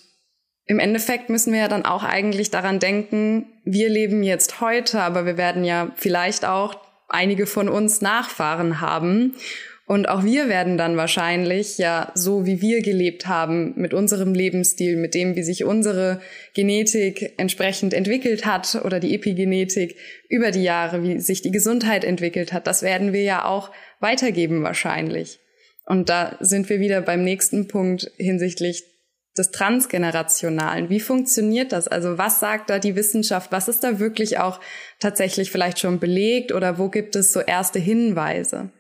im 0.67 0.79
Endeffekt 0.79 1.31
müssen 1.31 1.53
wir 1.53 1.61
ja 1.61 1.69
dann 1.69 1.87
auch 1.87 2.05
eigentlich 2.05 2.51
daran 2.51 2.79
denken, 2.79 3.47
wir 3.65 3.89
leben 3.89 4.23
jetzt 4.23 4.61
heute, 4.61 5.01
aber 5.01 5.25
wir 5.25 5.39
werden 5.39 5.65
ja 5.65 5.93
vielleicht 5.97 6.45
auch 6.45 6.77
einige 7.09 7.47
von 7.47 7.69
uns 7.69 8.03
Nachfahren 8.03 8.81
haben. 8.81 9.35
Und 9.89 10.11
auch 10.11 10.23
wir 10.23 10.51
werden 10.51 10.77
dann 10.77 10.99
wahrscheinlich 10.99 11.79
ja 11.79 12.13
so, 12.15 12.45
wie 12.45 12.61
wir 12.61 12.83
gelebt 12.83 13.27
haben, 13.27 13.73
mit 13.77 13.95
unserem 13.95 14.35
Lebensstil, 14.35 14.99
mit 14.99 15.15
dem, 15.15 15.35
wie 15.35 15.43
sich 15.43 15.65
unsere 15.65 16.21
Genetik 16.53 17.33
entsprechend 17.39 17.95
entwickelt 17.95 18.45
hat 18.45 18.83
oder 18.85 19.01
die 19.01 19.15
Epigenetik 19.15 19.97
über 20.29 20.51
die 20.51 20.63
Jahre, 20.63 21.03
wie 21.03 21.21
sich 21.21 21.41
die 21.41 21.53
Gesundheit 21.53 22.05
entwickelt 22.05 22.53
hat, 22.53 22.67
das 22.67 22.83
werden 22.83 23.15
wir 23.15 23.23
ja 23.23 23.47
auch 23.47 23.71
weitergeben 23.99 24.63
wahrscheinlich. 24.63 25.41
Und 25.87 26.11
da 26.11 26.37
sind 26.39 26.69
wir 26.69 26.81
wieder 26.81 27.01
beim 27.01 27.25
nächsten 27.25 27.67
Punkt 27.67 28.13
hinsichtlich 28.19 28.85
des 29.39 29.53
Transgenerationalen. 29.53 30.91
Wie 30.91 31.01
funktioniert 31.01 31.73
das? 31.73 31.89
Also 31.89 32.19
was 32.19 32.41
sagt 32.41 32.69
da 32.69 32.79
die 32.79 32.95
Wissenschaft? 32.95 33.53
Was 33.53 33.69
ist 33.69 33.85
da 33.85 33.99
wirklich 33.99 34.39
auch 34.39 34.61
tatsächlich 35.01 35.51
vielleicht 35.51 35.79
schon 35.79 35.99
belegt 35.99 36.53
oder 36.53 36.77
wo 36.77 36.91
gibt 36.91 37.17
es 37.17 37.33
so 37.33 37.41
erste 37.41 37.79
Hinweise? 37.79 38.71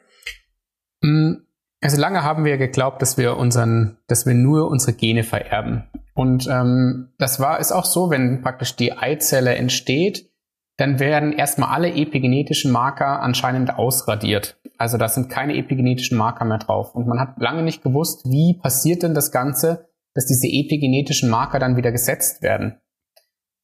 Mm, 1.02 1.34
also 1.80 2.00
lange 2.00 2.24
haben 2.24 2.44
wir 2.44 2.58
geglaubt, 2.58 3.02
dass 3.02 3.16
wir 3.16 3.36
unseren, 3.36 3.98
dass 4.08 4.26
wir 4.26 4.34
nur 4.34 4.68
unsere 4.68 4.94
Gene 4.94 5.22
vererben. 5.22 5.84
Und 6.14 6.48
ähm, 6.48 7.12
das 7.18 7.38
war 7.38 7.60
ist 7.60 7.70
auch 7.72 7.84
so, 7.84 8.10
wenn 8.10 8.42
praktisch 8.42 8.74
die 8.74 8.92
Eizelle 8.92 9.54
entsteht, 9.54 10.28
dann 10.76 10.98
werden 10.98 11.32
erstmal 11.32 11.70
alle 11.70 11.94
epigenetischen 11.94 12.72
Marker 12.72 13.20
anscheinend 13.20 13.78
ausradiert. 13.78 14.60
Also 14.78 14.96
da 14.96 15.08
sind 15.08 15.28
keine 15.28 15.56
epigenetischen 15.56 16.16
Marker 16.16 16.44
mehr 16.44 16.58
drauf. 16.58 16.94
Und 16.94 17.06
man 17.06 17.20
hat 17.20 17.38
lange 17.38 17.62
nicht 17.62 17.82
gewusst, 17.82 18.24
wie 18.26 18.54
passiert 18.54 19.02
denn 19.02 19.14
das 19.14 19.32
Ganze, 19.32 19.88
dass 20.14 20.26
diese 20.26 20.46
epigenetischen 20.46 21.30
Marker 21.30 21.58
dann 21.58 21.76
wieder 21.76 21.92
gesetzt 21.92 22.42
werden. 22.42 22.80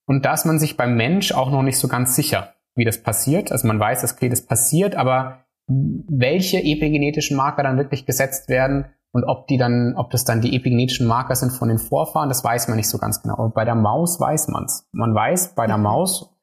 Und 0.06 0.24
da 0.24 0.34
ist 0.34 0.44
man 0.44 0.58
sich 0.58 0.76
beim 0.76 0.96
Mensch 0.96 1.32
auch 1.32 1.50
noch 1.50 1.62
nicht 1.62 1.78
so 1.78 1.88
ganz 1.88 2.14
sicher, 2.14 2.54
wie 2.74 2.84
das 2.84 3.02
passiert. 3.02 3.52
Also 3.52 3.66
man 3.66 3.80
weiß, 3.80 4.02
dass 4.02 4.14
okay, 4.14 4.28
das 4.28 4.44
passiert, 4.44 4.96
aber 4.96 5.43
welche 5.66 6.58
epigenetischen 6.58 7.36
Marker 7.36 7.62
dann 7.62 7.78
wirklich 7.78 8.06
gesetzt 8.06 8.48
werden 8.48 8.86
und 9.12 9.24
ob 9.24 9.46
die 9.46 9.56
dann, 9.56 9.94
ob 9.96 10.10
das 10.10 10.24
dann 10.24 10.40
die 10.40 10.56
epigenetischen 10.56 11.06
Marker 11.06 11.36
sind 11.36 11.50
von 11.50 11.68
den 11.68 11.78
Vorfahren, 11.78 12.28
das 12.28 12.42
weiß 12.42 12.68
man 12.68 12.76
nicht 12.76 12.88
so 12.88 12.98
ganz 12.98 13.22
genau. 13.22 13.34
Aber 13.34 13.50
bei 13.50 13.64
der 13.64 13.76
Maus 13.76 14.18
weiß 14.18 14.48
man's. 14.48 14.88
Man 14.92 15.14
weiß 15.14 15.54
bei 15.54 15.66
der 15.66 15.76
mhm. 15.76 15.84
Maus, 15.84 16.34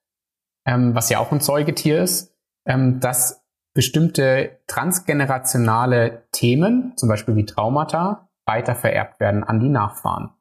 ähm, 0.66 0.96
was 0.96 1.10
ja 1.10 1.20
auch 1.20 1.32
ein 1.32 1.42
Säugetier 1.42 2.02
ist, 2.02 2.34
ähm, 2.66 3.00
dass 3.00 3.44
bestimmte 3.74 4.60
transgenerationale 4.68 6.28
Themen, 6.32 6.94
zum 6.96 7.10
Beispiel 7.10 7.36
wie 7.36 7.46
Traumata, 7.46 8.30
weiter 8.46 8.76
vererbt 8.76 9.20
werden 9.20 9.44
an 9.44 9.60
die 9.60 9.70
Nachfahren. 9.70 10.32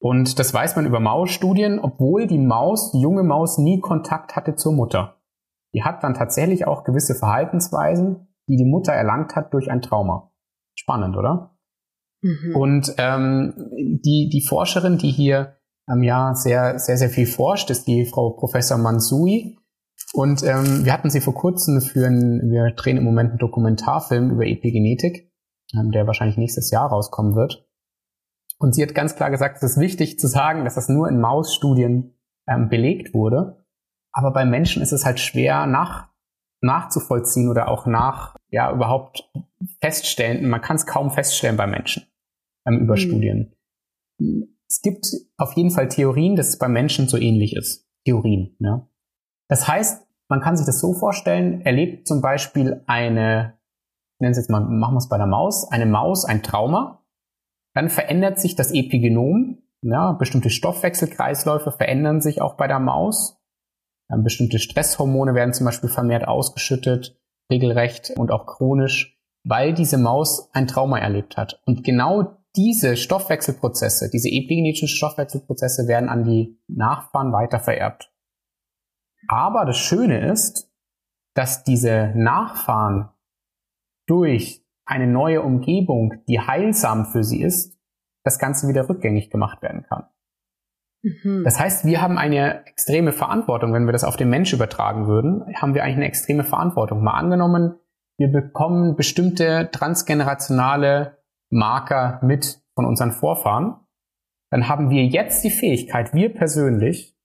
Und 0.00 0.38
das 0.38 0.54
weiß 0.54 0.76
man 0.76 0.86
über 0.86 1.00
Mausstudien, 1.00 1.80
obwohl 1.80 2.26
die 2.26 2.38
Maus, 2.38 2.92
die 2.92 3.00
junge 3.00 3.24
Maus, 3.24 3.58
nie 3.58 3.80
Kontakt 3.80 4.36
hatte 4.36 4.54
zur 4.54 4.72
Mutter. 4.72 5.17
Die 5.74 5.82
hat 5.82 6.02
dann 6.02 6.14
tatsächlich 6.14 6.66
auch 6.66 6.84
gewisse 6.84 7.14
Verhaltensweisen, 7.14 8.28
die 8.48 8.56
die 8.56 8.64
Mutter 8.64 8.92
erlangt 8.92 9.36
hat 9.36 9.52
durch 9.52 9.70
ein 9.70 9.82
Trauma. 9.82 10.32
Spannend, 10.74 11.16
oder? 11.16 11.58
Mhm. 12.22 12.56
Und 12.56 12.94
ähm, 12.98 13.54
die, 14.04 14.28
die 14.32 14.44
Forscherin, 14.46 14.98
die 14.98 15.10
hier 15.10 15.56
ähm, 15.90 16.02
ja 16.02 16.34
sehr, 16.34 16.78
sehr, 16.78 16.96
sehr 16.96 17.10
viel 17.10 17.26
forscht, 17.26 17.70
ist 17.70 17.86
die 17.86 18.06
Frau 18.06 18.30
Professor 18.30 18.78
Mansui. 18.78 19.58
Und 20.14 20.42
ähm, 20.42 20.84
wir 20.84 20.92
hatten 20.92 21.10
sie 21.10 21.20
vor 21.20 21.34
kurzem 21.34 21.80
für 21.80 22.06
ein, 22.06 22.50
wir 22.50 22.72
drehen 22.74 22.96
im 22.96 23.04
Moment 23.04 23.30
einen 23.30 23.38
Dokumentarfilm 23.38 24.30
über 24.30 24.46
Epigenetik, 24.46 25.30
ähm, 25.74 25.90
der 25.90 26.06
wahrscheinlich 26.06 26.38
nächstes 26.38 26.70
Jahr 26.70 26.88
rauskommen 26.88 27.34
wird. 27.34 27.68
Und 28.58 28.74
sie 28.74 28.82
hat 28.82 28.94
ganz 28.94 29.14
klar 29.14 29.30
gesagt, 29.30 29.58
es 29.58 29.72
ist 29.72 29.80
wichtig 29.80 30.18
zu 30.18 30.26
sagen, 30.26 30.64
dass 30.64 30.74
das 30.74 30.88
nur 30.88 31.08
in 31.08 31.20
Mausstudien 31.20 32.18
ähm, 32.48 32.68
belegt 32.68 33.14
wurde. 33.14 33.57
Aber 34.18 34.32
bei 34.32 34.44
Menschen 34.44 34.82
ist 34.82 34.90
es 34.90 35.04
halt 35.04 35.20
schwer 35.20 35.66
nach, 35.66 36.08
nachzuvollziehen 36.60 37.48
oder 37.48 37.68
auch 37.68 37.86
nach, 37.86 38.34
ja, 38.50 38.72
überhaupt 38.72 39.30
feststellen. 39.80 40.50
Man 40.50 40.60
kann 40.60 40.74
es 40.74 40.86
kaum 40.86 41.12
feststellen 41.12 41.56
bei 41.56 41.68
Menschen 41.68 42.02
ähm, 42.66 42.80
über 42.80 42.94
mhm. 42.94 42.98
Studien. 42.98 43.52
Es 44.68 44.82
gibt 44.82 45.06
auf 45.36 45.52
jeden 45.52 45.70
Fall 45.70 45.86
Theorien, 45.86 46.34
dass 46.34 46.48
es 46.48 46.58
bei 46.58 46.66
Menschen 46.66 47.06
so 47.06 47.16
ähnlich 47.16 47.54
ist. 47.54 47.88
Theorien, 48.04 48.56
ja. 48.58 48.88
Das 49.46 49.68
heißt, 49.68 50.04
man 50.28 50.40
kann 50.40 50.56
sich 50.56 50.66
das 50.66 50.80
so 50.80 50.94
vorstellen, 50.94 51.60
erlebt 51.60 52.08
zum 52.08 52.20
Beispiel 52.20 52.82
eine, 52.88 53.56
nennen 54.18 54.34
Sie 54.34 54.40
jetzt 54.40 54.50
mal, 54.50 54.62
machen 54.62 54.94
wir 54.94 54.98
es 54.98 55.08
bei 55.08 55.16
der 55.16 55.28
Maus, 55.28 55.70
eine 55.70 55.86
Maus 55.86 56.24
ein 56.24 56.42
Trauma, 56.42 57.04
dann 57.72 57.88
verändert 57.88 58.40
sich 58.40 58.56
das 58.56 58.72
Epigenom, 58.72 59.58
ja, 59.82 60.10
bestimmte 60.10 60.50
Stoffwechselkreisläufe 60.50 61.70
verändern 61.70 62.20
sich 62.20 62.42
auch 62.42 62.56
bei 62.56 62.66
der 62.66 62.80
Maus 62.80 63.37
bestimmte 64.16 64.58
Stresshormone 64.58 65.34
werden 65.34 65.52
zum 65.52 65.66
Beispiel 65.66 65.90
vermehrt 65.90 66.26
ausgeschüttet, 66.26 67.18
regelrecht 67.50 68.12
und 68.16 68.30
auch 68.30 68.46
chronisch, 68.46 69.18
weil 69.44 69.74
diese 69.74 69.98
Maus 69.98 70.48
ein 70.52 70.66
Trauma 70.66 70.98
erlebt 70.98 71.36
hat. 71.36 71.60
Und 71.66 71.84
genau 71.84 72.38
diese 72.56 72.96
Stoffwechselprozesse, 72.96 74.10
diese 74.10 74.28
epigenetischen 74.28 74.88
Stoffwechselprozesse 74.88 75.86
werden 75.86 76.08
an 76.08 76.24
die 76.24 76.58
Nachfahren 76.66 77.32
weiter 77.32 77.60
vererbt. 77.60 78.12
Aber 79.28 79.64
das 79.64 79.76
Schöne 79.76 80.30
ist, 80.30 80.70
dass 81.34 81.62
diese 81.62 82.12
Nachfahren 82.16 83.10
durch 84.06 84.64
eine 84.84 85.06
neue 85.06 85.42
Umgebung, 85.42 86.14
die 86.26 86.40
heilsam 86.40 87.04
für 87.04 87.22
sie 87.22 87.42
ist, 87.42 87.78
das 88.24 88.38
Ganze 88.38 88.68
wieder 88.68 88.88
rückgängig 88.88 89.30
gemacht 89.30 89.62
werden 89.62 89.84
kann. 89.84 90.08
Mhm. 91.02 91.42
Das 91.44 91.58
heißt, 91.58 91.84
wir 91.84 92.00
haben 92.00 92.18
eine 92.18 92.66
extreme 92.66 93.12
Verantwortung, 93.12 93.72
wenn 93.72 93.86
wir 93.86 93.92
das 93.92 94.04
auf 94.04 94.16
den 94.16 94.30
Mensch 94.30 94.52
übertragen 94.52 95.06
würden, 95.06 95.44
haben 95.56 95.74
wir 95.74 95.84
eigentlich 95.84 95.96
eine 95.96 96.08
extreme 96.08 96.44
Verantwortung. 96.44 97.02
Mal 97.02 97.14
angenommen, 97.14 97.76
wir 98.18 98.28
bekommen 98.28 98.96
bestimmte 98.96 99.70
transgenerationale 99.70 101.18
Marker 101.50 102.20
mit 102.22 102.60
von 102.74 102.84
unseren 102.84 103.12
Vorfahren, 103.12 103.76
dann 104.50 104.68
haben 104.68 104.90
wir 104.90 105.04
jetzt 105.04 105.44
die 105.44 105.50
Fähigkeit, 105.50 106.14
wir 106.14 106.32
persönlich, 106.32 107.16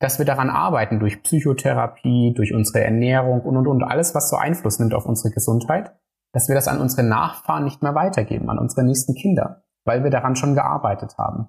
dass 0.00 0.18
wir 0.18 0.26
daran 0.26 0.50
arbeiten 0.50 1.00
durch 1.00 1.22
Psychotherapie, 1.22 2.34
durch 2.34 2.54
unsere 2.54 2.84
Ernährung 2.84 3.40
und 3.40 3.56
und 3.56 3.66
und 3.66 3.82
alles, 3.82 4.14
was 4.14 4.30
so 4.30 4.36
Einfluss 4.36 4.78
nimmt 4.78 4.94
auf 4.94 5.06
unsere 5.06 5.32
Gesundheit, 5.32 5.94
dass 6.32 6.48
wir 6.48 6.54
das 6.54 6.68
an 6.68 6.80
unsere 6.80 7.02
Nachfahren 7.02 7.64
nicht 7.64 7.82
mehr 7.82 7.94
weitergeben, 7.94 8.50
an 8.50 8.58
unsere 8.58 8.84
nächsten 8.84 9.14
Kinder, 9.14 9.64
weil 9.84 10.04
wir 10.04 10.10
daran 10.10 10.36
schon 10.36 10.54
gearbeitet 10.54 11.16
haben. 11.16 11.48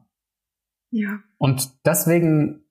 Ja. 0.96 1.20
Und 1.38 1.86
deswegen 1.86 2.64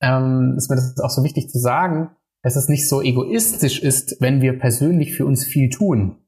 ähm, 0.00 0.54
ist 0.56 0.70
mir 0.70 0.76
das 0.76 1.00
auch 1.00 1.10
so 1.10 1.24
wichtig 1.24 1.50
zu 1.50 1.58
sagen, 1.58 2.10
dass 2.42 2.54
es 2.54 2.68
nicht 2.68 2.88
so 2.88 3.02
egoistisch 3.02 3.82
ist, 3.82 4.20
wenn 4.20 4.40
wir 4.40 4.60
persönlich 4.60 5.16
für 5.16 5.26
uns 5.26 5.44
viel 5.44 5.68
tun. 5.68 6.18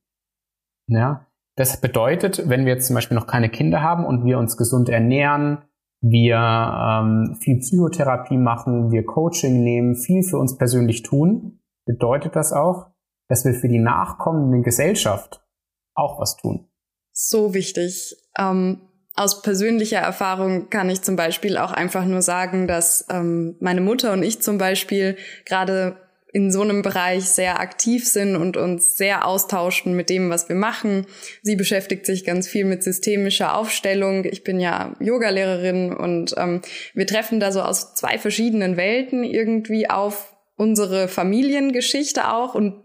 Ja, 0.89 1.29
das 1.57 1.81
bedeutet, 1.81 2.49
wenn 2.49 2.65
wir 2.65 2.75
jetzt 2.75 2.89
zum 2.89 2.95
Beispiel 2.95 3.17
noch 3.17 3.29
keine 3.29 3.49
Kinder 3.49 3.81
haben 3.81 4.05
und 4.05 4.25
wir 4.25 4.39
uns 4.39 4.57
gesund 4.57 4.89
ernähren, 4.89 5.63
wir 6.01 6.37
ähm, 6.37 7.37
viel 7.41 7.59
Psychotherapie 7.59 8.39
machen, 8.39 8.91
wir 8.91 9.05
Coaching 9.05 9.63
nehmen, 9.63 9.95
viel 9.95 10.25
für 10.25 10.39
uns 10.39 10.57
persönlich 10.57 11.03
tun, 11.03 11.61
bedeutet 11.87 12.35
das 12.35 12.53
auch, 12.53 12.87
dass 13.29 13.45
wir 13.45 13.55
für 13.55 13.69
die 13.69 13.79
nachkommende 13.79 14.63
Gesellschaft 14.63 15.47
auch 15.95 16.19
was 16.19 16.37
tun. 16.37 16.69
So 17.13 17.55
wichtig. 17.55 18.17
Ähm, 18.37 18.81
aus 19.21 19.43
persönlicher 19.43 19.99
Erfahrung 19.99 20.71
kann 20.71 20.89
ich 20.89 21.03
zum 21.03 21.15
Beispiel 21.15 21.59
auch 21.59 21.73
einfach 21.73 22.07
nur 22.07 22.23
sagen, 22.23 22.67
dass 22.67 23.05
ähm, 23.11 23.55
meine 23.61 23.83
Mutter 23.83 24.15
und 24.15 24.23
ich 24.23 24.41
zum 24.41 24.57
Beispiel 24.57 25.19
gerade 25.45 25.97
in 26.33 26.51
so 26.51 26.63
einem 26.63 26.81
Bereich 26.81 27.29
sehr 27.29 27.61
aktiv 27.61 28.09
sind 28.09 28.35
und 28.35 28.57
uns 28.57 28.97
sehr 28.97 29.27
austauschen 29.27 29.95
mit 29.95 30.09
dem, 30.09 30.31
was 30.31 30.49
wir 30.49 30.57
machen. 30.57 31.07
Sie 31.43 31.55
beschäftigt 31.55 32.07
sich 32.07 32.25
ganz 32.25 32.49
viel 32.49 32.65
mit 32.65 32.83
systemischer 32.83 33.59
Aufstellung. 33.59 34.25
Ich 34.25 34.43
bin 34.43 34.59
ja 34.59 34.97
Yogalehrerin 35.01 35.93
und 35.93 36.35
ähm, 36.39 36.63
wir 36.95 37.07
treffen 37.07 37.41
da 37.41 37.53
so 37.53 37.61
aus 37.61 37.95
zwei 37.95 38.17
verschiedenen 38.17 38.79
Welten 38.79 39.23
irgendwie 39.23 39.91
auf 39.91 40.35
unsere 40.57 41.09
Familiengeschichte 41.09 42.33
auch 42.33 42.55
und 42.55 42.85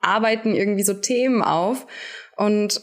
arbeiten 0.00 0.56
irgendwie 0.56 0.82
so 0.82 0.94
Themen 0.94 1.40
auf. 1.40 1.86
Und 2.36 2.80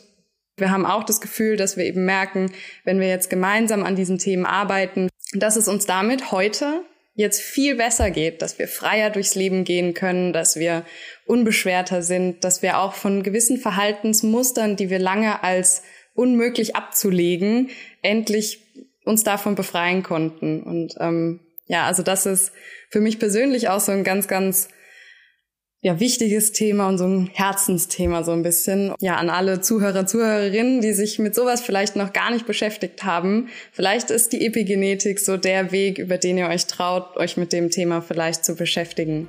wir 0.58 0.72
haben 0.72 0.86
auch 0.86 1.04
das 1.04 1.22
Gefühl, 1.22 1.58
dass 1.58 1.78
wir 1.78 1.86
eben 1.86 2.06
merken, 2.06 2.52
wenn 2.84 3.00
wir 3.00 3.08
jetzt 3.08 3.30
gemeinsam 3.30 3.84
an 3.84 3.96
diesen 3.96 4.18
Themen 4.18 4.46
arbeiten, 4.46 5.10
dass 5.34 5.56
es 5.56 5.68
uns 5.68 5.86
damit 5.86 6.32
heute 6.32 6.82
jetzt 7.14 7.42
viel 7.42 7.76
besser 7.76 8.12
geht, 8.12 8.42
dass 8.42 8.60
wir 8.60 8.68
freier 8.68 9.10
durchs 9.10 9.36
Leben 9.36 9.64
gehen 9.64 9.94
können, 9.94 10.34
dass 10.34 10.58
wir 10.58 10.86
unbeschwerter 11.26 12.02
sind, 12.02 12.44
dass 12.44 12.62
wir 12.62 12.78
auch 12.78 12.94
von 12.94 13.24
gewissen 13.24 13.58
Verhaltensmustern, 13.58 14.76
die 14.76 14.90
wir 14.90 15.00
lange 15.00 15.44
als 15.44 15.82
unmöglich 16.14 16.76
abzulegen, 16.76 17.70
endlich 18.02 18.62
uns 19.06 19.24
davon 19.24 19.56
befreien 19.56 20.04
konnten. 20.04 20.62
Und 20.64 20.96
ähm, 21.00 21.40
ja, 21.68 21.86
also 21.86 22.04
das 22.04 22.26
ist 22.26 22.52
für 22.90 23.00
mich 23.00 23.20
persönlich 23.20 23.70
auch 23.70 23.80
so 23.80 23.92
ein 23.92 24.04
ganz, 24.04 24.28
ganz 24.28 24.68
ja, 25.86 26.00
wichtiges 26.00 26.52
Thema 26.52 26.88
und 26.88 26.98
so 26.98 27.06
ein 27.06 27.30
Herzensthema 27.32 28.24
so 28.24 28.32
ein 28.32 28.42
bisschen. 28.42 28.96
Ja, 29.02 29.18
an 29.18 29.30
alle 29.30 29.62
Zuhörer, 29.62 30.08
Zuhörerinnen, 30.08 30.82
die 30.82 30.94
sich 30.94 31.20
mit 31.20 31.36
sowas 31.36 31.62
vielleicht 31.62 31.96
noch 31.96 32.12
gar 32.12 32.32
nicht 32.32 32.48
beschäftigt 32.48 33.04
haben. 33.04 33.50
Vielleicht 33.72 34.10
ist 34.10 34.34
die 34.34 34.48
Epigenetik 34.48 35.20
so 35.20 35.38
der 35.38 35.72
Weg, 35.72 36.00
über 36.00 36.18
den 36.18 36.40
ihr 36.40 36.48
euch 36.48 36.66
traut, 36.66 37.16
euch 37.18 37.38
mit 37.38 37.54
dem 37.54 37.70
Thema 37.70 38.02
vielleicht 38.02 38.46
zu 38.46 38.56
beschäftigen. 38.56 39.28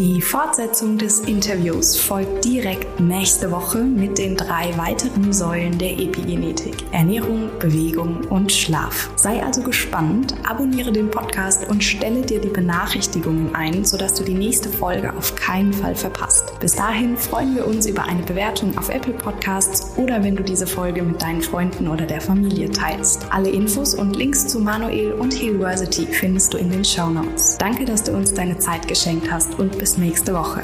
Die 0.00 0.22
Fortsetzung 0.22 0.96
des 0.96 1.20
Interviews 1.20 1.94
folgt 1.94 2.46
direkt 2.46 3.00
nächste 3.00 3.50
Woche 3.50 3.82
mit 3.82 4.16
den 4.16 4.34
drei 4.34 4.74
weiteren 4.78 5.30
Säulen 5.30 5.76
der 5.76 5.92
Epigenetik. 5.92 6.74
Ernährung, 6.90 7.50
Bewegung 7.58 8.24
und 8.30 8.50
Schlaf. 8.50 9.10
Sei 9.16 9.44
also 9.44 9.60
gespannt, 9.60 10.34
abonniere 10.48 10.90
den 10.90 11.10
Podcast 11.10 11.68
und 11.68 11.84
stelle 11.84 12.22
dir 12.22 12.40
die 12.40 12.48
Benachrichtigungen 12.48 13.54
ein, 13.54 13.84
sodass 13.84 14.14
du 14.14 14.24
die 14.24 14.32
nächste 14.32 14.70
Folge 14.70 15.14
auf 15.14 15.34
keinen 15.34 15.74
Fall 15.74 15.94
verpasst. 15.94 16.58
Bis 16.60 16.76
dahin 16.76 17.18
freuen 17.18 17.54
wir 17.54 17.66
uns 17.66 17.84
über 17.84 18.04
eine 18.04 18.22
Bewertung 18.22 18.78
auf 18.78 18.88
Apple 18.88 19.12
Podcasts 19.12 19.98
oder 19.98 20.24
wenn 20.24 20.34
du 20.34 20.42
diese 20.42 20.66
Folge 20.66 21.02
mit 21.02 21.20
deinen 21.20 21.42
Freunden 21.42 21.88
oder 21.88 22.06
der 22.06 22.22
Familie 22.22 22.70
teilst. 22.70 23.26
Alle 23.28 23.50
Infos 23.50 23.94
und 23.94 24.16
Links 24.16 24.48
zu 24.48 24.60
Manuel 24.60 25.12
und 25.12 25.34
Hillversity 25.34 26.06
findest 26.06 26.54
du 26.54 26.56
in 26.56 26.70
den 26.70 26.86
Show 26.86 27.10
Notes. 27.10 27.58
Danke, 27.58 27.84
dass 27.84 28.02
du 28.02 28.12
uns 28.12 28.32
deine 28.32 28.56
Zeit 28.56 28.88
geschenkt 28.88 29.30
hast 29.30 29.58
und 29.58 29.78
bis 29.90 29.98
nächste 29.98 30.32
Woche. 30.34 30.62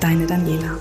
Deine 0.00 0.26
Daniela. 0.26 0.78